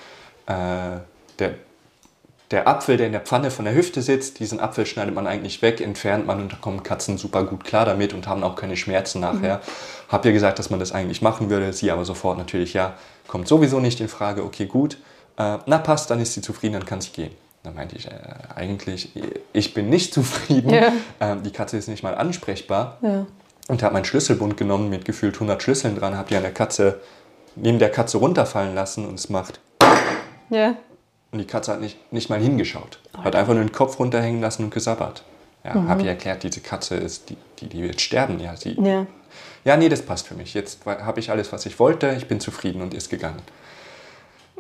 [0.47, 0.99] äh,
[1.39, 1.55] der,
[2.51, 5.63] der Apfel, der in der Pfanne von der Hüfte sitzt, diesen Apfel schneidet man eigentlich
[5.63, 8.77] weg, entfernt man und da kommen Katzen super gut klar damit und haben auch keine
[8.77, 9.61] Schmerzen nachher.
[10.09, 12.95] Hab ihr gesagt, dass man das eigentlich machen würde, sie aber sofort natürlich, ja,
[13.29, 14.97] kommt sowieso nicht in Frage, okay, gut,
[15.39, 17.31] äh, na passt, dann ist sie zufrieden, dann kann sie gehen.
[17.63, 18.11] Dann meinte ich, äh,
[18.55, 19.11] eigentlich,
[19.53, 20.93] ich bin nicht zufrieden, Ja.
[21.21, 23.27] ähm, die Katze ist nicht mal ansprechbar Ja.
[23.71, 27.01] Und habe meinen Schlüsselbund genommen mit gefühlt 100 Schlüsseln dran, habe die an der Katze,
[27.57, 29.61] neben der Katze runterfallen lassen und es macht
[30.51, 30.75] Ja.
[31.33, 32.99] und die Katze hat nicht, nicht mal hingeschaut.
[33.17, 35.23] Hat einfach nur den Kopf runterhängen lassen und gesabbert.
[35.65, 35.89] Ja, Mhm.
[35.89, 38.41] habe ihr erklärt, diese Katze ist, die, die, die wird sterben.
[38.41, 39.07] Ja, sie, Ja.
[39.65, 40.55] ja, nee, das passt für mich.
[40.55, 42.15] Jetzt habe ich alles, was ich wollte.
[42.17, 43.43] Ich bin zufrieden und ist gegangen.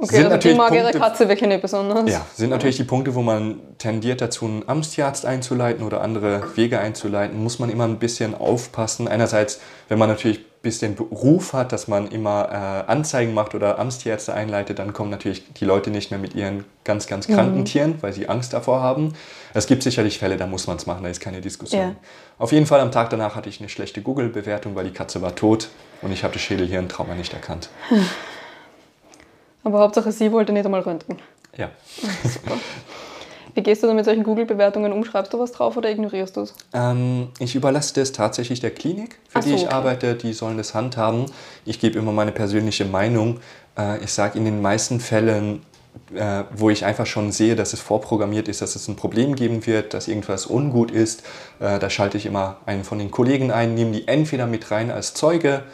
[0.03, 2.11] Okay, Sind also die natürlich mag ihre Punkte- Katze wirklich nicht besonders.
[2.11, 6.78] Ja, sind natürlich die Punkte, wo man tendiert dazu, einen Amtstierarzt einzuleiten oder andere Wege
[6.80, 9.09] einzuleiten, muss man immer ein bisschen aufpassen.
[9.09, 13.78] Einerseits, wenn man natürlich ein bisschen Beruf hat, dass man immer äh, Anzeigen macht oder
[13.78, 17.96] Amtstierärzte einleitet, dann kommen natürlich die Leute nicht mehr mit ihren ganz, ganz kranken Tieren,
[18.01, 19.12] weil sie Angst davor haben.
[19.53, 21.80] Es gibt sicherlich Fälle, da muss man es machen, da ist keine Diskussion.
[21.80, 21.94] Ja.
[22.38, 25.34] Auf jeden Fall am Tag danach hatte ich eine schlechte Google-Bewertung, weil die Katze war
[25.34, 25.68] tot
[26.01, 27.68] und ich habe das Schädelhirntrauma nicht erkannt.
[29.64, 31.18] Aber Hauptsache, sie wollte nicht einmal röntgen.
[31.56, 31.70] Ja.
[33.54, 35.04] Wie gehst du dann mit solchen Google-Bewertungen um?
[35.04, 36.54] Schreibst du was drauf oder ignorierst du es?
[36.72, 39.74] Ähm, ich überlasse das tatsächlich der Klinik, für so, die ich okay.
[39.74, 40.14] arbeite.
[40.14, 41.26] Die sollen das handhaben.
[41.64, 43.40] Ich gebe immer meine persönliche Meinung.
[43.76, 45.62] Äh, ich sage in den meisten Fällen,
[46.14, 49.66] äh, wo ich einfach schon sehe, dass es vorprogrammiert ist, dass es ein Problem geben
[49.66, 51.22] wird, dass irgendwas ungut ist,
[51.58, 54.90] äh, da schalte ich immer einen von den Kollegen ein, nehme die entweder mit rein
[54.90, 55.64] als Zeuge,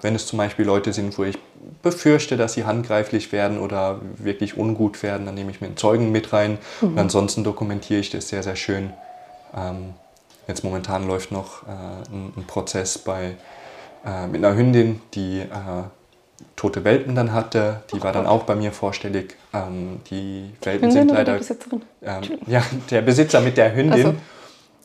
[0.00, 1.38] wenn es zum Beispiel Leute sind, wo ich
[1.82, 6.10] befürchte, dass sie handgreiflich werden oder wirklich ungut werden, dann nehme ich mir einen Zeugen
[6.10, 6.58] mit rein.
[6.80, 8.92] Und ansonsten dokumentiere ich das sehr, sehr schön.
[9.56, 9.94] Ähm,
[10.48, 11.66] jetzt momentan läuft noch äh,
[12.12, 13.36] ein, Prozess bei,
[14.04, 15.46] äh, mit einer Hündin, die äh,
[16.56, 17.82] tote Welpen dann hatte.
[17.92, 19.36] Die war dann auch bei mir vorstellig.
[19.52, 21.38] Ähm, die Welpen Hündin sind leider
[22.02, 24.18] ähm, ja, der Besitzer mit der Hündin.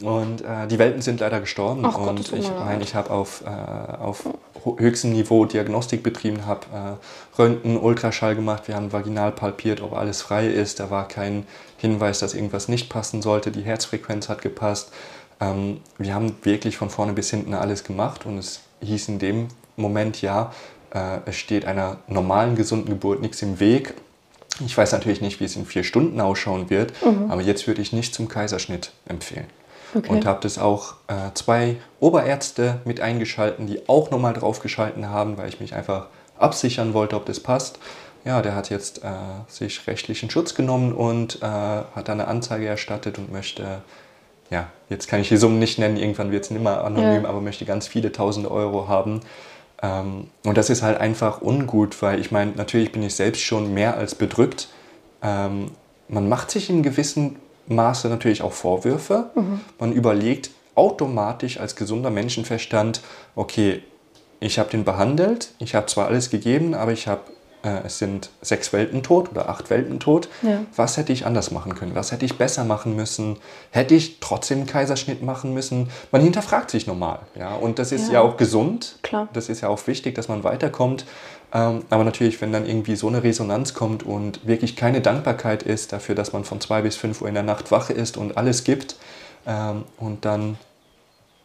[0.02, 1.86] Ach Und äh, die Welpen sind leider gestorben.
[1.86, 4.38] Ach Gott, und tut ich meine, ich habe auf, äh, auf ho-
[4.78, 10.22] höchstem Niveau Diagnostik betrieben, habe äh, Röntgen, Ultraschall gemacht, wir haben vaginal palpiert, ob alles
[10.22, 10.80] frei ist.
[10.80, 11.46] Da war kein
[11.78, 13.52] Hinweis, dass irgendwas nicht passen sollte.
[13.52, 14.92] Die Herzfrequenz hat gepasst.
[15.40, 19.48] Ähm, wir haben wirklich von vorne bis hinten alles gemacht und es hieß in dem
[19.76, 20.52] Moment ja,
[20.94, 23.94] äh, es steht einer normalen, gesunden Geburt nichts im Weg.
[24.66, 26.94] Ich weiß natürlich nicht, wie es in vier Stunden ausschauen wird,
[27.30, 29.48] aber jetzt würde ich nicht zum Kaiserschnitt empfehlen.
[29.94, 30.10] Okay.
[30.10, 35.50] Und habe das auch äh, zwei Oberärzte mit eingeschalten, die auch nochmal draufgeschalten haben, weil
[35.50, 36.08] ich mich einfach
[36.38, 37.80] absichern wollte, ob das passt.
[38.26, 39.10] Ja, der hat jetzt äh,
[39.48, 43.82] sich rechtlichen Schutz genommen und äh, hat da eine Anzeige erstattet und möchte,
[44.50, 47.30] ja, jetzt kann ich die Summen nicht nennen, irgendwann wird es nicht mehr anonym, Ja.
[47.30, 49.22] aber möchte ganz viele tausende Euro haben.
[49.84, 53.74] Ähm, und das ist halt einfach ungut, weil ich meine, natürlich bin ich selbst schon
[53.74, 54.70] mehr als bedrückt.
[55.22, 55.72] Ähm,
[56.08, 57.36] man macht sich in gewissem
[57.68, 59.32] Maße natürlich auch Vorwürfe.
[59.80, 63.02] Man überlegt automatisch als gesunder Menschenverstand,
[63.36, 63.82] okay,
[64.40, 67.22] ich habe den behandelt, ich habe zwar alles gegeben, aber ich habe,
[67.64, 70.28] äh, es sind sechs Welpen tot oder acht Welpen tot.
[70.42, 70.60] Ja.
[70.76, 71.96] Was hätte ich anders machen können?
[71.96, 73.38] Was hätte ich besser machen müssen?
[73.72, 75.90] Hätte ich trotzdem einen Kaiserschnitt machen müssen?
[76.12, 77.20] Man hinterfragt sich normal.
[77.40, 77.56] Ja?
[77.56, 78.16] Und das ist Ja.
[78.16, 79.00] ja, auch gesund.
[79.02, 79.30] Klar.
[79.34, 81.06] Das ist ja auch wichtig, dass man weiterkommt.
[81.56, 85.94] Ähm, aber natürlich, wenn dann irgendwie so eine Resonanz kommt und wirklich keine Dankbarkeit ist
[85.94, 88.66] dafür, dass man von zwei bis fünf Uhr in der Nacht wach ist und alles
[88.66, 88.98] gibt
[89.48, 90.58] ähm, und dann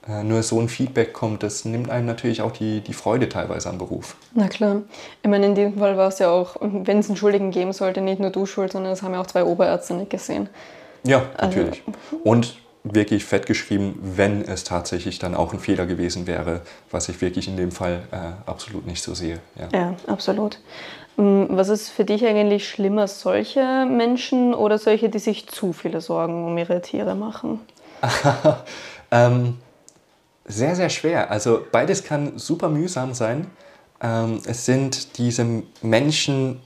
[0.08, 3.68] äh, nur so ein Feedback kommt, das nimmt einem natürlich auch die, die Freude teilweise
[3.68, 4.16] am Beruf.
[4.34, 4.82] Na klar.
[5.22, 8.00] Ich meine, in diesem Fall war es ja auch, wenn es einen Schuldigen geben sollte,
[8.00, 10.48] nicht nur du schuld, sondern es haben ja auch zwei Oberärzte nicht gesehen.
[11.04, 11.82] Ja, Also- natürlich.
[12.24, 17.20] Und wirklich fett geschrieben, wenn es tatsächlich dann auch ein Fehler gewesen wäre, was ich
[17.20, 19.40] wirklich in dem Fall äh, absolut nicht so sehe.
[19.58, 19.78] Ja.
[19.78, 20.58] Ja, absolut.
[21.16, 26.00] Mm, Was ist für dich eigentlich schlimmer, solche Menschen oder solche, die sich zu viele
[26.00, 27.60] Sorgen um ihre Tiere machen?
[29.12, 29.58] Ähm,
[30.44, 31.30] sehr, sehr schwer.
[31.30, 33.50] Also beides kann super mühsam sein.
[34.00, 36.60] Ähm, es sind diese Menschen,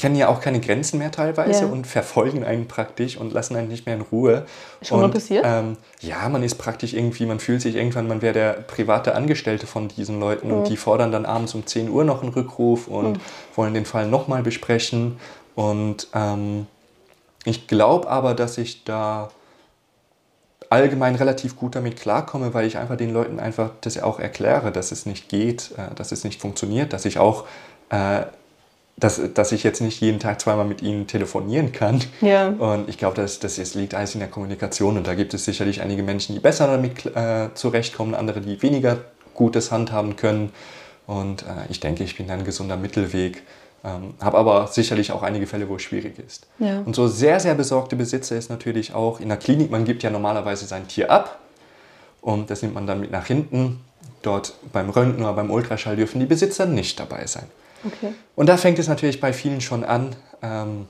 [0.00, 1.70] kennen ja auch keine Grenzen mehr teilweise Ja.
[1.70, 4.46] und verfolgen einen praktisch und lassen einen nicht mehr in Ruhe.
[4.82, 5.44] Schon mal und, passiert?
[5.46, 9.66] Ähm, ja, man ist praktisch irgendwie, man fühlt sich irgendwann, man wäre der private Angestellte
[9.66, 10.54] von diesen Leuten Mhm.
[10.54, 13.20] und die fordern dann abends um 10 Uhr noch einen Rückruf und
[13.54, 15.18] wollen den Fall nochmal besprechen.
[15.54, 16.66] Und ähm,
[17.44, 19.30] ich glaube aber, dass ich da
[20.68, 24.92] allgemein relativ gut damit klarkomme, weil ich einfach den Leuten einfach das auch erkläre, dass
[24.92, 27.44] es nicht geht, äh, dass es nicht funktioniert, dass ich auch,
[27.90, 28.22] äh,
[28.96, 32.00] dass, dass ich jetzt nicht jeden Tag zweimal mit ihnen telefonieren kann.
[32.20, 32.48] Ja.
[32.48, 35.44] Und ich glaube, das, das ist, liegt alles in der Kommunikation und da gibt es
[35.44, 38.98] sicherlich einige Menschen, die besser damit äh, zurechtkommen, andere, die weniger
[39.34, 40.52] gutes handhaben können.
[41.06, 43.42] Und äh, ich denke, ich bin da ein gesunder Mittelweg.
[43.82, 46.46] Ähm, habe aber sicherlich auch einige Fälle, wo es schwierig ist.
[46.58, 46.80] Ja.
[46.80, 50.10] Und so sehr, sehr besorgte Besitzer ist natürlich auch in der Klinik, man gibt ja
[50.10, 51.38] normalerweise sein Tier ab
[52.20, 53.80] und das nimmt man dann mit nach hinten.
[54.20, 57.46] Dort beim Röntgen oder beim Ultraschall dürfen die Besitzer nicht dabei sein.
[57.84, 58.12] Okay.
[58.36, 60.86] Und da fängt es natürlich bei vielen schon an, ähm,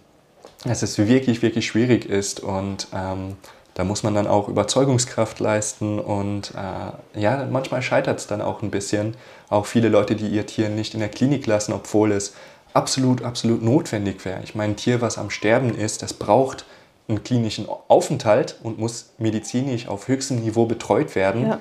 [0.64, 3.36] dass es wirklich, wirklich schwierig ist und ähm,
[3.74, 8.62] da muss man dann auch Überzeugungskraft leisten und äh, ja, manchmal scheitert es dann auch
[8.62, 9.16] ein bisschen.
[9.48, 12.34] Auch viele Leute, die ihr Tier nicht in der Klinik lassen, obwohl es
[12.74, 14.40] absolut, absolut notwendig wäre.
[14.44, 16.66] Ich meine, ein Tier, was am Sterben ist, das braucht
[17.08, 21.48] einen klinischen Aufenthalt und muss medizinisch auf höchstem Niveau betreut werden.
[21.48, 21.58] Ja.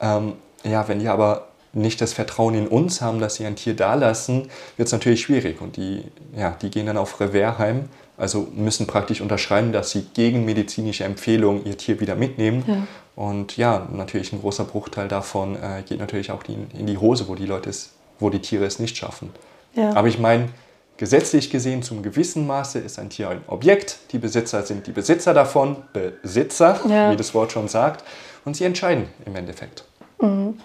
[0.00, 0.32] Ähm,
[0.64, 3.94] ja, wenn die aber nicht das Vertrauen in uns haben, dass sie ein Tier da
[3.94, 5.60] lassen, wird es natürlich schwierig.
[5.60, 6.04] Und die,
[6.36, 11.64] ja, die gehen dann auf Reverheim, also müssen praktisch unterschreiben, dass sie gegen medizinische Empfehlungen
[11.64, 12.64] ihr Tier wieder mitnehmen.
[12.66, 12.86] Ja.
[13.16, 17.28] Und ja, natürlich ein großer Bruchteil davon äh, geht natürlich auch die, in die Hose,
[17.28, 19.30] wo die Leute es, wo die Tiere es nicht schaffen.
[19.74, 19.94] Ja.
[19.94, 20.48] Aber ich meine,
[20.96, 23.98] gesetzlich gesehen zum gewissen Maße ist ein Tier ein Objekt.
[24.12, 27.12] Die Besitzer sind die Besitzer davon, Besitzer, ja.
[27.12, 28.04] wie das Wort schon sagt.
[28.44, 29.84] Und sie entscheiden im Endeffekt.
[30.20, 30.58] Mhm.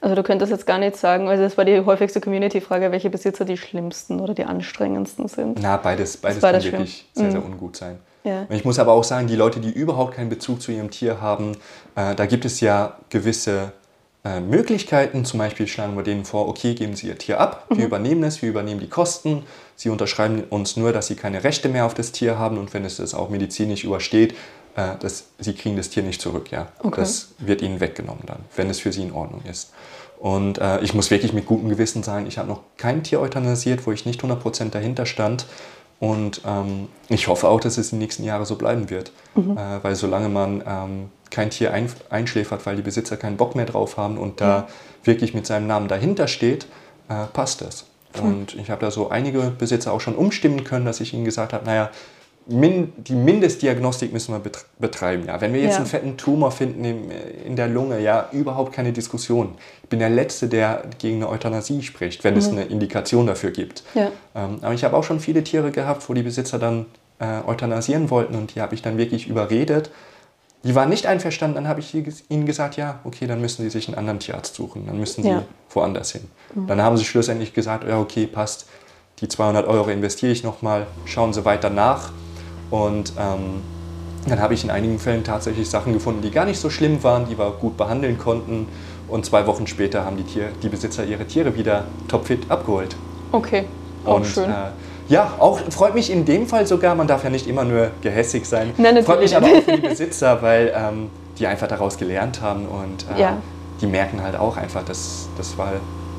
[0.00, 3.44] Also du könntest jetzt gar nicht sagen, also das war die häufigste Community-Frage, welche Besitzer
[3.44, 5.60] die schlimmsten oder die anstrengendsten sind.
[5.60, 7.30] Na, beides, beides, beides kann wirklich sehr, mhm.
[7.32, 7.98] sehr ungut sein.
[8.24, 8.46] Ja.
[8.50, 11.52] Ich muss aber auch sagen, die Leute, die überhaupt keinen Bezug zu ihrem Tier haben,
[11.96, 13.72] äh, da gibt es ja gewisse
[14.24, 15.24] äh, Möglichkeiten.
[15.24, 17.84] Zum Beispiel schlagen wir denen vor, okay, geben Sie Ihr Tier ab, wir mhm.
[17.84, 19.44] übernehmen es, wir übernehmen die Kosten.
[19.76, 22.84] Sie unterschreiben uns nur, dass Sie keine Rechte mehr auf das Tier haben und wenn
[22.84, 24.34] es das auch medizinisch übersteht,
[24.76, 26.50] äh, das, Sie kriegen das Tier nicht zurück.
[26.50, 26.68] Ja.
[26.80, 27.00] Okay.
[27.00, 29.72] Das wird Ihnen weggenommen dann, wenn es für Sie in Ordnung ist.
[30.18, 33.86] Und äh, ich muss wirklich mit gutem Gewissen sagen, ich habe noch kein Tier euthanasiert,
[33.86, 35.46] wo ich nicht 100% dahinter stand.
[36.00, 39.12] Und ähm, ich hoffe auch, dass es in den nächsten Jahren so bleiben wird.
[39.34, 39.56] Mhm.
[39.56, 43.66] Äh, weil solange man ähm, kein Tier ein, einschläfert, weil die Besitzer keinen Bock mehr
[43.66, 45.06] drauf haben und da mhm.
[45.06, 46.66] wirklich mit seinem Namen dahinter steht,
[47.08, 47.84] äh, passt das.
[48.16, 48.28] Mhm.
[48.28, 51.52] Und ich habe da so einige Besitzer auch schon umstimmen können, dass ich ihnen gesagt
[51.52, 51.90] habe, naja,
[52.46, 55.24] min, die Mindestdiagnostik müssen wir betreiben.
[55.26, 55.40] Ja.
[55.40, 55.78] Wenn wir jetzt ja.
[55.78, 57.10] einen fetten Tumor finden in,
[57.46, 59.54] in, der Lunge, ja, überhaupt keine Diskussion.
[59.82, 62.40] Ich bin der Letzte, der gegen eine Euthanasie spricht, wenn mhm.
[62.40, 63.84] es eine Indikation dafür gibt.
[63.94, 64.10] Ja.
[64.34, 66.86] Ähm, aber ich habe auch schon viele Tiere gehabt, wo die Besitzer dann
[67.18, 69.90] äh, euthanasieren wollten und die habe ich dann wirklich überredet.
[70.62, 73.88] Die waren nicht einverstanden, dann habe ich ihnen gesagt, ja, okay, dann müssen sie sich
[73.88, 75.38] einen anderen Tierarzt suchen, dann müssen sie
[75.70, 76.22] woanders hin.
[76.54, 76.66] Mhm.
[76.66, 78.66] Dann haben sie schlussendlich gesagt, ja, okay, passt,
[79.20, 82.12] die 200 Euro investiere ich nochmal, schauen Sie weiter nach
[82.70, 83.62] und ähm,
[84.28, 87.26] dann habe ich in einigen Fällen tatsächlich Sachen gefunden, die gar nicht so schlimm waren,
[87.26, 88.68] die wir gut behandeln konnten.
[89.08, 92.94] Und zwei Wochen später haben die, Tier, die Besitzer ihre Tiere wieder topfit abgeholt.
[93.32, 93.64] Okay,
[94.04, 94.50] auch und, schön.
[94.50, 94.70] Äh,
[95.08, 98.46] ja, auch freut mich in dem Fall sogar, man darf ja nicht immer nur gehässig
[98.46, 98.72] sein.
[98.76, 102.66] Nein, freut mich aber auch für die Besitzer, weil ähm, die einfach daraus gelernt haben
[102.66, 103.36] und äh, ja.
[103.80, 105.72] die merken halt auch einfach, dass das war,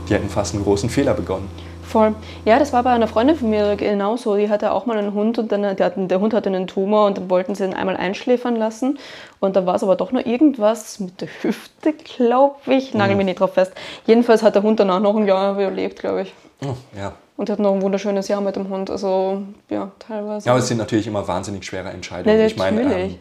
[0.10, 1.48] die hätten fast einen großen Fehler begonnen.
[1.92, 2.16] Voll.
[2.46, 4.38] Ja, das war bei einer Freundin von mir genauso.
[4.38, 7.18] Die hatte auch mal einen Hund und dann, hatten, der Hund hatte einen Tumor und
[7.18, 8.98] dann wollten sie ihn einmal einschläfern lassen.
[9.42, 12.94] Und da war es aber doch noch irgendwas mit der Hüfte, glaube ich.
[12.94, 13.74] Nagel mich nicht drauf fest.
[14.06, 16.34] Jedenfalls hat der Hund danach noch ein Jahr überlebt, glaube ich.
[16.64, 17.12] Oh, ja.
[17.36, 18.90] Und hat noch ein wunderschönes Jahr mit dem Hund.
[18.90, 20.46] Also, ja, teilweise.
[20.46, 22.40] Ja, aber es sind natürlich immer wahnsinnig schwere Entscheidungen.
[22.40, 23.20] Ja, ich meine, ähm,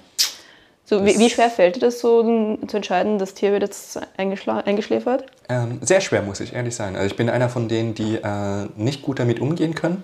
[0.90, 2.24] so, wie, wie, schwer fällt dir das so
[2.66, 5.24] zu entscheiden, das Tier wird jetzt eingeschläfert?
[5.48, 6.96] Ähm, sehr schwer, muss ich ehrlich sein.
[6.96, 10.02] Also ich bin einer von denen, die äh, nicht gut damit umgehen können.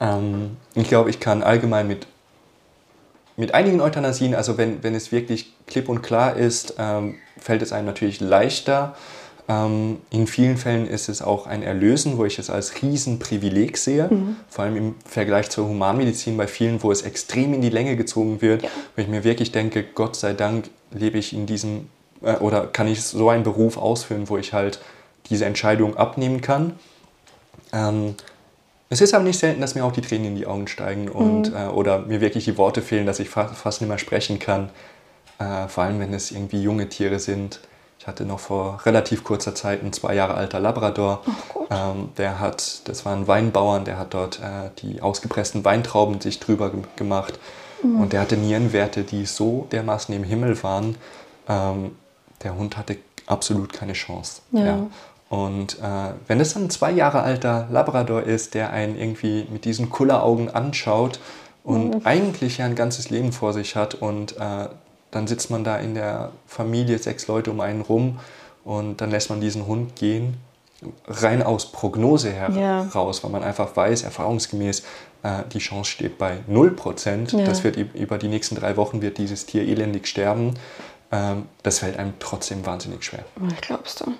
[0.00, 2.08] Ähm, ich glaube, ich kann allgemein mit,
[3.36, 7.72] mit einigen Euthanasien, also wenn, wenn es wirklich klipp und klar ist, ähm, fällt es
[7.72, 8.96] einem natürlich leichter.
[9.48, 14.08] Ähm, in vielen Fällen ist es auch ein Erlösen, wo ich es als Riesenprivileg sehe,
[14.10, 14.36] mhm.
[14.50, 18.42] vor allem im Vergleich zur Humanmedizin bei vielen, wo es extrem in die Länge gezogen
[18.42, 18.68] wird, ja.
[18.94, 21.88] wo ich mir wirklich denke, Gott sei Dank lebe ich in diesem
[22.22, 24.80] äh, oder kann ich so einen Beruf ausführen, wo ich halt
[25.30, 26.74] diese Entscheidung abnehmen kann.
[27.72, 28.16] Ähm,
[28.90, 31.50] es ist aber nicht selten, dass mir auch die Tränen in die Augen steigen und,
[31.50, 31.56] mhm.
[31.56, 34.68] äh, oder mir wirklich die Worte fehlen, dass ich fa fast nicht mehr sprechen kann.
[35.38, 37.60] Äh, vor allem, wenn es irgendwie junge Tiere sind
[38.08, 41.22] hatte noch vor relativ kurzer Zeit einen zwei Jahre alter Labrador.
[41.70, 46.40] Ähm, der hat, das war ein Weinbauern, der hat dort äh, die ausgepressten Weintrauben sich
[46.40, 47.38] drüber gemacht.
[47.82, 48.00] Mhm.
[48.00, 50.96] Und der hatte Nierenwerte, die so dermaßen im Himmel waren.
[51.48, 51.96] Ähm,
[52.42, 52.96] der Hund hatte
[53.26, 54.42] absolut keine Chance.
[54.52, 54.64] Ja.
[54.64, 54.86] ja.
[55.28, 59.64] Und äh, wenn es dann ein zwei Jahre alter Labrador ist, der einen irgendwie mit
[59.66, 61.20] diesen Kulleraugen anschaut
[61.64, 62.00] und mhm.
[62.04, 64.68] eigentlich ja ein ganzes Leben vor sich hat und äh,
[65.10, 68.20] dann sitzt man da in der Familie, sechs Leute um einen rum
[68.64, 70.36] und dann lässt man diesen Hund gehen,
[71.06, 73.24] rein aus Prognose heraus, ja.
[73.24, 74.82] weil man einfach weiß, erfahrungsgemäß,
[75.22, 77.36] äh, die Chance steht bei 0%.
[77.36, 77.44] Ja.
[77.44, 80.54] Das wird über die nächsten drei Wochen wird dieses Tier elendig sterben.
[81.10, 83.24] Ähm, das fällt einem trotzdem wahnsinnig schwer.
[83.50, 84.12] Ich glaubst du.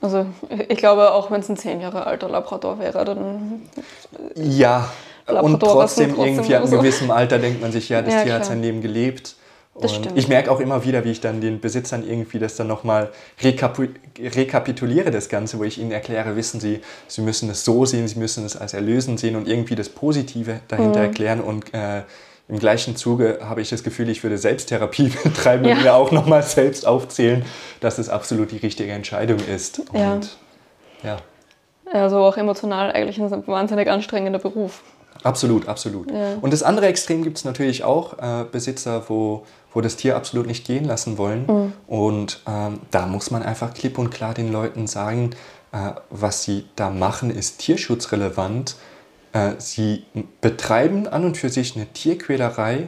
[0.00, 0.26] Also
[0.68, 3.62] ich glaube, auch wenn es ein zehn Jahre alter Labrador wäre, dann...
[4.36, 4.90] Ja,
[5.26, 8.20] Labrador und trotzdem, trotzdem irgendwie ab einem gewissen Alter denkt man sich, ja, das ja,
[8.20, 8.38] Tier klar.
[8.38, 9.34] hat sein Leben gelebt.
[9.80, 10.18] Das und stimmt.
[10.18, 13.10] ich merke auch immer wieder, wie ich dann den Besitzern irgendwie das dann nochmal
[13.42, 18.18] rekapituliere, das Ganze, wo ich ihnen erkläre, wissen Sie, Sie müssen es so sehen, Sie
[18.18, 21.06] müssen es als Erlösen sehen und irgendwie das Positive dahinter mhm.
[21.06, 22.02] erklären und äh,
[22.48, 25.74] im gleichen Zuge habe ich das Gefühl, ich würde Selbsttherapie betreiben ja.
[25.74, 27.44] und mir auch nochmal selbst aufzählen,
[27.80, 29.80] dass es absolut die richtige Entscheidung ist.
[29.92, 30.20] Und, ja.
[31.02, 31.16] ja.
[31.92, 34.82] Also auch emotional eigentlich ein wahnsinnig anstrengender Beruf.
[35.22, 36.10] Absolut, absolut.
[36.10, 36.36] Ja.
[36.40, 40.46] Und das andere Extrem gibt es natürlich auch, äh, Besitzer, wo, wo das Tier absolut
[40.46, 41.46] nicht gehen lassen wollen.
[41.46, 41.72] Mhm.
[41.86, 45.30] Und ähm, da muss man einfach klipp und klar den Leuten sagen,
[45.72, 48.76] äh, was sie da machen, ist tierschutzrelevant.
[49.32, 50.04] Äh, sie
[50.40, 52.86] betreiben an und für sich eine Tierquälerei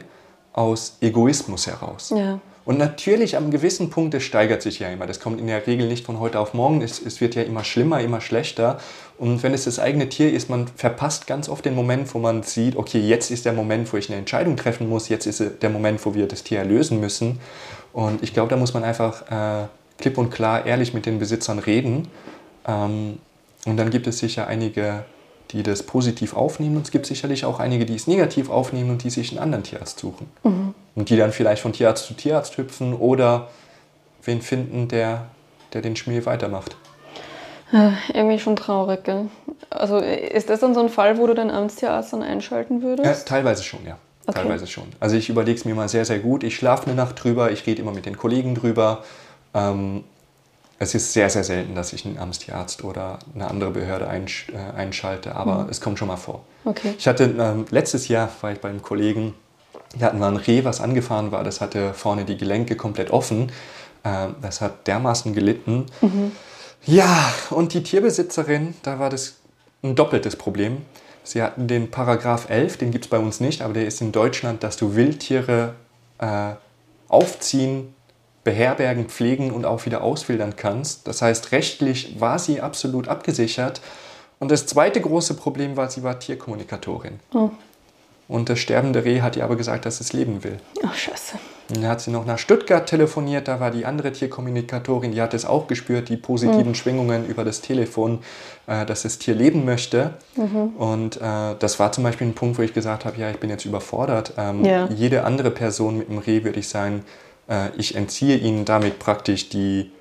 [0.53, 2.11] aus Egoismus heraus.
[2.15, 2.39] Ja.
[2.63, 5.07] Und natürlich am gewissen Punkt, das steigert sich ja immer.
[5.07, 6.81] Das kommt in der Regel nicht von heute auf morgen.
[6.81, 8.79] Es, es, wird ja immer schlimmer, immer schlechter.
[9.17, 12.43] Und wenn es das eigene Tier ist, man verpasst ganz oft den Moment, wo man
[12.43, 15.09] sieht, okay, jetzt ist der Moment, wo ich eine Entscheidung treffen muss.
[15.09, 17.39] Jetzt ist der Moment, wo wir das Tier erlösen müssen.
[17.93, 21.57] Und ich glaube, da muss man einfach äh, klipp und klar ehrlich mit den Besitzern
[21.57, 22.09] reden.
[22.67, 23.17] Ähm,
[23.65, 25.03] und dann gibt es sicher einige
[25.51, 29.03] die das positiv aufnehmen und es gibt sicherlich auch einige, die es negativ aufnehmen und
[29.03, 30.29] die sich einen anderen Tierarzt suchen.
[30.43, 30.73] Mhm.
[30.95, 33.49] Und die dann vielleicht von Tierarzt zu Tierarzt hüpfen oder
[34.23, 35.25] wen finden, der,
[35.73, 36.75] der den Schmier weitermacht.
[37.71, 39.27] Ja, irgendwie schon traurig, gell?
[39.69, 43.05] Also ist das dann so ein Fall, wo du deinen Amtstierarzt dann einschalten würdest?
[43.05, 43.97] Ja, teilweise schon, ja.
[44.27, 44.41] Okay.
[44.41, 44.83] Teilweise schon.
[44.99, 46.43] Also ich überlege es mir mal sehr, sehr gut.
[46.43, 49.03] Ich schlafe eine Nacht drüber, ich rede immer mit den Kollegen drüber.
[49.53, 50.03] Ähm,
[50.81, 54.75] es ist sehr, sehr selten, dass ich einen Amtstierarzt oder eine andere Behörde einsch äh,
[54.75, 55.69] einschalte, aber mhm.
[55.69, 56.43] es kommt schon mal vor.
[56.65, 56.95] Okay.
[56.97, 59.35] Ich hatte ähm, letztes Jahr, war ich beim Kollegen,
[59.99, 63.51] da hatten wir ein Reh, was angefahren war, das hatte vorne die Gelenke komplett offen.
[64.03, 65.85] Ähm, das hat dermaßen gelitten.
[66.01, 66.31] Mhm.
[66.83, 69.35] Ja, und die Tierbesitzerin, da war das
[69.83, 70.77] ein doppeltes Problem.
[71.23, 74.11] Sie hatten den Paragraph 11, den gibt es bei uns nicht, aber der ist in
[74.11, 75.75] Deutschland, dass du Wildtiere
[76.17, 76.53] äh,
[77.07, 77.93] aufziehen,
[78.43, 81.07] beherbergen, pflegen und auch wieder ausfiltern kannst.
[81.07, 83.81] Das heißt, rechtlich war sie absolut abgesichert.
[84.39, 87.19] Und das zweite große Problem war, sie war Tierkommunikatorin.
[87.33, 87.51] Oh.
[88.27, 90.57] Und das sterbende Reh hat ihr aber gesagt, dass es leben will.
[90.83, 91.37] Ach, scheiße.
[91.67, 95.45] dann hat sie noch nach Stuttgart telefoniert, da war die andere Tierkommunikatorin, die hat es
[95.45, 96.75] auch gespürt, die positiven mhm.
[96.75, 98.19] Schwingungen über das Telefon,
[98.67, 100.15] äh, dass das Tier leben möchte.
[100.37, 100.75] Mhm.
[100.77, 103.49] Und äh, das war zum Beispiel ein Punkt, wo ich gesagt habe, ja, ich bin
[103.49, 104.33] jetzt überfordert.
[104.37, 104.87] Ähm, ja.
[104.87, 107.03] Jede andere Person mit dem Reh würde ich sagen,
[107.77, 109.91] ich entziehe ihnen damit praktisch die,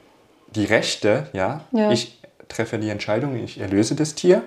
[0.55, 1.65] die Rechte, ja?
[1.73, 1.91] ja.
[1.91, 2.19] Ich
[2.49, 4.43] treffe die Entscheidung, ich erlöse das Tier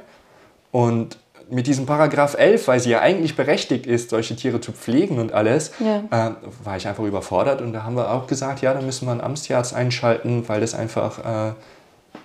[0.71, 1.17] und
[1.49, 5.33] mit diesem Paragraph 11, weil sie ja eigentlich berechtigt ist, solche Tiere zu pflegen und
[5.33, 5.97] alles, ja.
[6.09, 6.31] äh,
[6.63, 7.61] war ich einfach überfordert.
[7.61, 10.73] Und da haben wir auch gesagt, ja, da müssen wir einen Amtstierarzt einschalten, weil das
[10.73, 11.53] einfach, äh,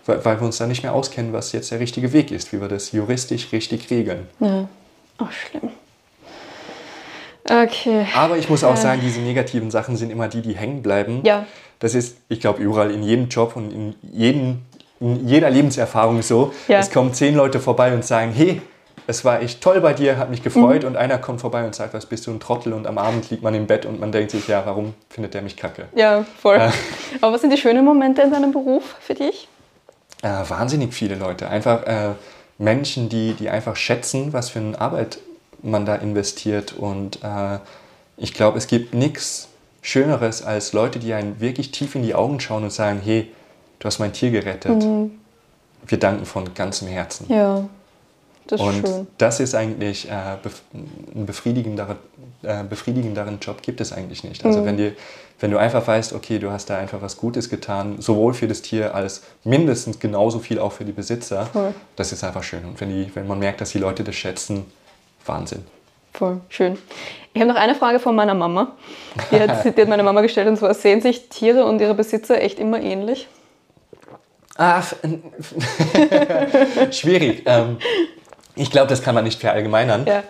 [0.07, 2.61] weil, weil, wir uns da nicht mehr auskennen, was jetzt der richtige Weg ist, wie
[2.61, 4.29] wir das juristisch richtig regeln.
[4.41, 4.69] Ja.
[5.19, 5.71] Ach, schlimm.
[7.51, 8.07] Okay.
[8.15, 11.23] Aber ich muss auch sagen, diese negativen Sachen sind immer die, die hängen bleiben.
[11.25, 11.47] Ja.
[11.79, 14.63] Das ist, ich glaube, überall in jedem Job und in, jedem,
[15.01, 16.53] in jeder Lebenserfahrung so.
[16.67, 16.79] Ja.
[16.79, 18.61] Es kommen zehn Leute vorbei und sagen, hey,
[19.07, 20.83] es war echt toll bei dir, hat mich gefreut.
[20.83, 20.89] Mhm.
[20.89, 22.75] Und einer kommt vorbei und sagt, was bist du ein Trottel?
[22.75, 25.41] Und am Abend liegt man im Bett und man denkt sich, ja, warum findet der
[25.41, 25.87] mich kacke?
[25.95, 26.57] Ja, voll.
[26.57, 26.71] Äh,
[27.23, 29.49] Aber was sind die schönen Momente in deinem Beruf für dich?
[30.23, 31.49] Äh, wahnsinnig viele Leute.
[31.49, 32.11] Einfach äh,
[32.59, 35.21] Menschen, die, die einfach schätzen, was für eine Arbeit
[35.63, 36.73] man da investiert.
[36.73, 37.59] Und äh,
[38.17, 39.49] ich glaube, es gibt nichts
[39.83, 43.33] Schöneres als Leute, die einen wirklich tief in die Augen schauen und sagen, hey,
[43.79, 44.85] du hast mein Tier gerettet.
[44.85, 45.13] Mhm.
[45.87, 47.27] Wir danken von ganzem Herzen.
[47.29, 47.69] Ja,
[48.49, 49.07] das ist und schön.
[49.19, 51.97] das ist eigentlich äh, bef ein befriedigenderen,
[52.43, 54.45] äh, befriedigenderen Job gibt es eigentlich nicht.
[54.45, 54.65] Also mhm.
[54.65, 54.93] wenn, dir,
[55.39, 58.63] wenn du einfach weißt, okay, du hast da einfach was Gutes getan, sowohl für das
[58.63, 61.75] Tier als mindestens genauso viel auch für die Besitzer, cool.
[61.97, 62.65] das ist einfach schön.
[62.65, 64.65] Und wenn, die, wenn man merkt, dass die Leute das schätzen,
[65.29, 65.65] Wahnsinn.
[66.13, 66.79] Voll schön.
[67.35, 68.73] Ich habe noch eine Frage von meiner Mama.
[69.31, 72.41] Die hat, die hat meine Mama gestellt und zwar: Sehen sich Tiere und ihre Besitzer
[72.41, 73.29] echt immer ähnlich?
[74.57, 74.83] Ah,
[76.91, 77.45] schwierig.
[77.47, 77.79] Ähm,
[78.57, 80.05] ich glaube, das kann man nicht verallgemeinern.
[80.05, 80.25] Ja.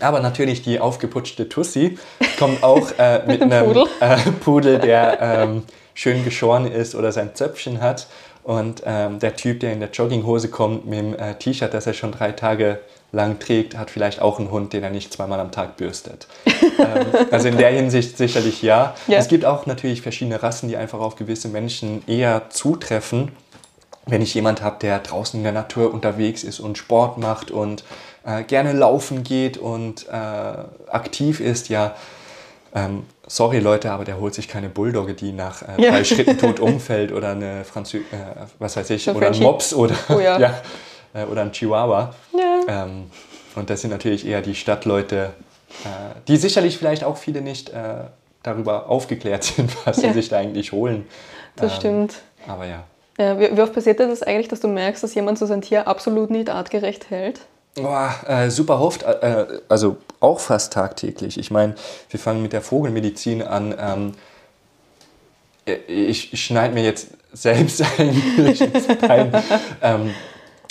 [0.00, 1.98] Aber natürlich die aufgeputschte Tussi
[2.38, 5.62] kommt auch äh, mit, mit einem Pudel, äh, Pudel der ähm,
[5.94, 8.06] schön geschoren ist oder sein Zöpfchen hat.
[8.42, 11.94] Und ähm, der Typ, der in der Jogginghose kommt mit dem äh, T-Shirt, das er
[11.94, 12.80] schon drei Tage
[13.12, 16.26] lang trägt, hat vielleicht auch einen Hund, den er nicht zweimal am Tag bürstet.
[16.46, 18.94] ähm, also in der Hinsicht sicherlich ja.
[19.06, 19.18] ja.
[19.18, 23.32] Es gibt auch natürlich verschiedene Rassen, die einfach auf gewisse Menschen eher zutreffen.
[24.06, 27.84] Wenn ich jemand habe, der draußen in der Natur unterwegs ist und Sport macht und
[28.24, 31.94] äh, gerne laufen geht und äh, aktiv ist, ja,
[32.74, 36.04] ähm, sorry Leute, aber der holt sich keine Bulldogge, die nach äh, drei ja.
[36.04, 38.00] Schritten tot umfällt oder eine Franzö äh,
[38.58, 40.38] was weiß ich, oder ein Mops oder, oh, ja.
[40.40, 40.54] ja
[41.14, 42.14] äh, oder ein Chihuahua.
[42.36, 42.84] Ja.
[42.84, 43.10] Ähm,
[43.54, 45.32] und das sind natürlich eher die Stadtleute,
[45.84, 45.88] äh,
[46.28, 48.04] die sicherlich vielleicht auch viele nicht äh,
[48.42, 51.06] darüber aufgeklärt sind, was sie sich da eigentlich holen.
[51.56, 52.14] Das ähm, stimmt.
[52.46, 52.84] Aber ja.
[53.18, 55.86] ja wie, wie, oft passiert das eigentlich, dass du merkst, dass jemand so sein Tier
[55.86, 57.40] absolut nicht artgerecht hält?
[57.74, 61.38] Boah, äh, super oft, äh, also auch fast tagtäglich.
[61.38, 61.74] Ich meine,
[62.10, 63.74] wir fangen mit der Vogelmedizin an.
[63.78, 64.12] Ähm,
[65.86, 69.32] ich, ich schneide mir jetzt selbst eigentlich ins Bein.
[69.82, 70.14] ähm,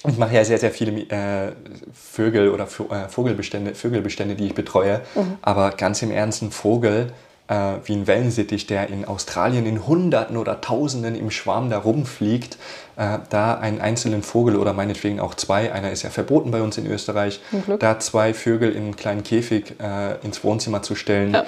[0.07, 1.51] ich mache ja sehr, sehr viele äh,
[1.93, 5.01] Vögel oder äh, Vogelbestände, Vögelbestände, die ich betreue.
[5.15, 5.37] Mhm.
[5.41, 7.13] Aber ganz im Ernst, ein Vogel
[7.47, 12.57] äh, wie ein Wellensittich, der in Australien in Hunderten oder Tausenden im Schwarm da rumfliegt,
[12.95, 16.77] äh, da einen einzelnen Vogel oder meinetwegen auch zwei, einer ist ja verboten bei uns
[16.77, 17.41] in Österreich,
[17.79, 21.33] da zwei Vögel in einen kleinen Käfig äh, ins Wohnzimmer zu stellen.
[21.33, 21.45] Ja.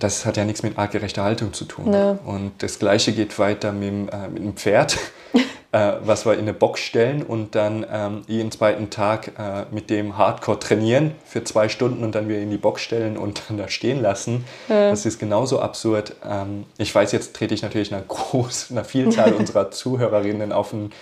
[0.00, 1.92] Das hat ja nichts mit artgerechter Haltung zu tun.
[1.92, 2.18] Ja.
[2.24, 4.96] Und das Gleiche geht weiter mit dem, mit dem Pferd.
[5.72, 9.88] äh, was wir in eine Box stellen und dann ähm, jeden zweiten Tag äh, mit
[9.88, 13.56] dem Hardcore trainieren für zwei Stunden und dann wieder in die Box stellen und dann
[13.56, 14.44] da stehen lassen.
[14.68, 14.90] Ja.
[14.90, 16.14] Das ist genauso absurd.
[16.28, 20.92] Ähm, ich weiß, jetzt trete ich natürlich einer, groß, einer Vielzahl unserer Zuhörerinnen auf den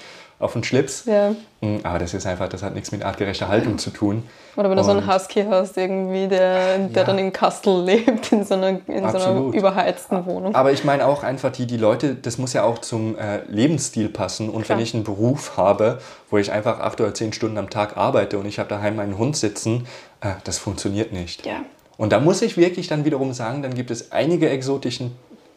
[0.40, 1.04] auf den Schlips.
[1.04, 1.34] Ja.
[1.60, 4.24] Mm, aber das ist einfach, das hat nichts mit artgerechter Haltung zu tun.
[4.56, 7.04] Oder wenn du so einen Husky hast, irgendwie, der, der ja.
[7.04, 10.54] dann in Kastel lebt, in so einer, in so einer überheizten Wohnung.
[10.54, 14.08] Aber ich meine auch einfach, die, die Leute, das muss ja auch zum äh, Lebensstil
[14.08, 14.48] passen.
[14.48, 14.78] Und Klar.
[14.78, 18.38] wenn ich einen Beruf habe, wo ich einfach acht oder zehn Stunden am Tag arbeite
[18.38, 19.86] und ich habe daheim meinen Hund sitzen,
[20.22, 21.44] äh, das funktioniert nicht.
[21.44, 21.60] Ja.
[21.98, 25.12] Und da muss ich wirklich dann wiederum sagen, dann gibt es einige exotischen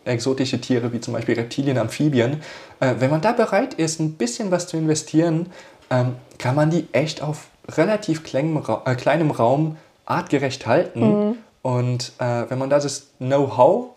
[0.06, 2.41] exotische Tiere wie zum Beispiel Reptilien, Amphibien,
[2.80, 5.47] äh, wenn man da bereit ist, ein bisschen was zu investieren,
[5.89, 11.28] ähm, kann man die echt auf relativ kleinem, Ra äh, kleinem Raum artgerecht halten.
[11.28, 11.38] Mhm.
[11.62, 13.91] Und äh, wenn man das Know-how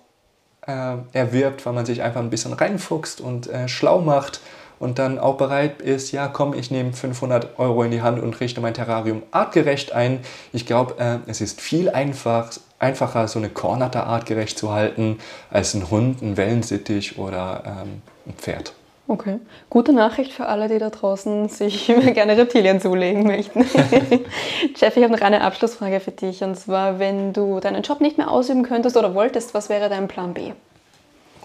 [0.66, 4.40] äh, erwirbt, weil man sich einfach ein bisschen reinfuchst und äh, schlau macht
[4.78, 8.38] und dann auch bereit ist, ja komm, ich nehme 500 Euro in die Hand und
[8.40, 10.20] richte mein Terrarium artgerecht ein.
[10.52, 15.18] Ich glaube, äh, es ist viel einfach, einfacher, so eine Kornatter artgerecht zu halten,
[15.50, 18.74] als ein Hund, ein Wellensittich oder ähm, ein Pferd.
[19.08, 19.38] Okay.
[19.70, 23.60] Gute Nachricht für alle, die da draußen sich gerne Reptilien zulegen möchten.
[24.76, 26.42] Jeff, ich habe noch eine Abschlussfrage für dich.
[26.42, 30.08] Und zwar, wenn du deinen Job nicht mehr ausüben könntest oder wolltest, was wäre dein
[30.08, 30.52] Plan B?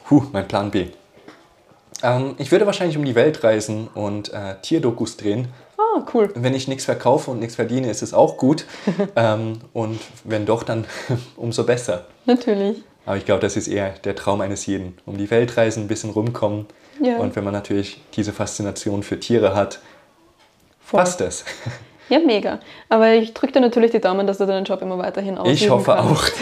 [0.05, 0.87] Puh, mein Plan B.
[2.03, 5.47] Ähm, ich würde wahrscheinlich um die Welt reisen und äh, Tierdokus drehen.
[5.77, 6.29] Ah, cool.
[6.35, 8.65] Wenn ich nichts verkaufe und nichts verdiene, ist es auch gut.
[9.15, 10.85] ähm, und wenn doch, dann
[11.35, 12.05] umso besser.
[12.25, 12.83] Natürlich.
[13.05, 14.97] Aber ich glaube, das ist eher der Traum eines jeden.
[15.05, 16.67] Um die Welt reisen, ein bisschen rumkommen.
[17.01, 17.17] Ja.
[17.17, 19.79] Und wenn man natürlich diese Faszination für Tiere hat,
[20.81, 20.99] Voll.
[20.99, 21.43] passt es.
[22.09, 22.59] Ja, mega.
[22.89, 25.69] Aber ich drücke dir natürlich die Daumen, dass du deinen Job immer weiterhin ausüben Ich
[25.69, 26.41] hoffe kannst.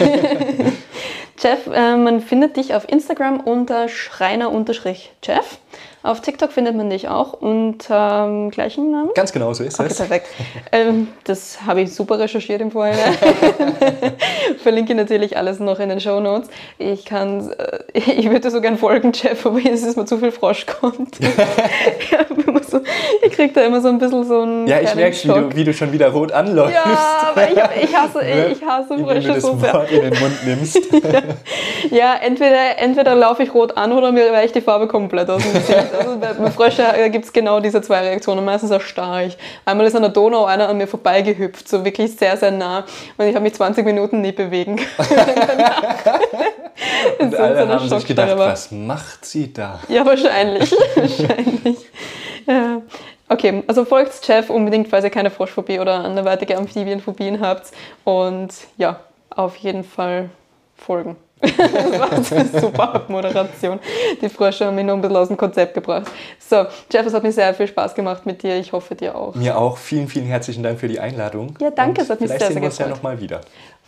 [1.42, 5.58] Jeff, äh, man findet dich auf Instagram unter Schreiner-Jeff.
[6.02, 9.10] Auf TikTok findet man dich auch unter ähm, gleichen Namen?
[9.14, 9.98] Ganz genau so ist okay, es.
[9.98, 10.28] Perfekt.
[10.72, 13.14] Ähm, das habe ich super recherchiert im Vorhinein.
[14.62, 16.48] Verlinke natürlich alles noch in den Show Notes.
[16.78, 20.30] Ich kann, äh, ich würde so gern folgen, Jeff, aber jetzt ist mir zu viel
[20.40, 22.18] ja,
[22.70, 22.80] so,
[23.22, 25.64] ich kriege da immer so ein bisschen so einen Ja, ich merke, wie du, wie
[25.64, 26.74] du schon wieder rot anläufst.
[26.74, 30.46] Ja, aber ich, ich hasse, ich hasse Frösche Wenn du das Wort in den Mund
[30.46, 30.78] nimmst.
[30.92, 31.22] ja,
[31.90, 35.59] ja entweder, entweder laufe ich rot an oder mir weicht die Farbe komplett aus dem
[35.98, 38.44] Also bei Frösche gibt es genau diese zwei Reaktionen.
[38.44, 39.38] Meistens erstarre ich.
[39.64, 42.84] Einmal ist an der Donau einer an mir vorbeigehüpft, so wirklich sehr, sehr nah.
[43.16, 44.88] Und ich habe mich 20 Minuten nicht bewegen können.
[47.18, 49.80] und alle haben sich gedacht, was macht sie da?
[49.88, 50.72] Ja, wahrscheinlich.
[50.94, 51.78] wahrscheinlich.
[52.46, 52.82] Ja.
[53.28, 57.70] Okay, also folgt Jeff unbedingt, falls ihr keine Froschphobie oder anderweitige Amphibienphobien habt.
[58.02, 59.00] Und ja,
[59.30, 60.30] auf jeden Fall
[60.76, 61.16] folgen.
[61.56, 63.80] das war eine super Moderation.
[64.20, 66.06] Die Frösche haben mich nur ein bisschen aus dem Konzept gebracht.
[66.38, 68.56] So, Jeff, es hat mir sehr viel Spaß gemacht mit dir.
[68.56, 69.34] Ich hoffe, dir auch.
[69.34, 69.78] Mir auch.
[69.78, 71.56] Vielen, vielen herzlichen Dank für die Einladung.
[71.60, 72.52] Ja, danke, Und es hat mich sehr, sehr gefreut.
[72.52, 73.40] Vielleicht sehen wir uns ja nochmal wieder.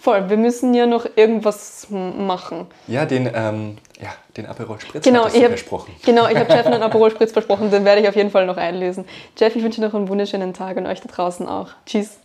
[0.03, 2.67] Voll, wir müssen ja noch irgendwas machen.
[2.89, 5.95] Ja, den, ähm, ja, den Aperol Spritz genau, ich hab, versprochen.
[6.05, 8.57] Genau, ich habe Jeff einen Aperol Spritz versprochen, den werde ich auf jeden Fall noch
[8.57, 9.05] einlösen.
[9.39, 11.69] Jeff, ich wünsche dir noch einen wunderschönen Tag und euch da draußen auch.
[11.87, 12.22] Tschüss.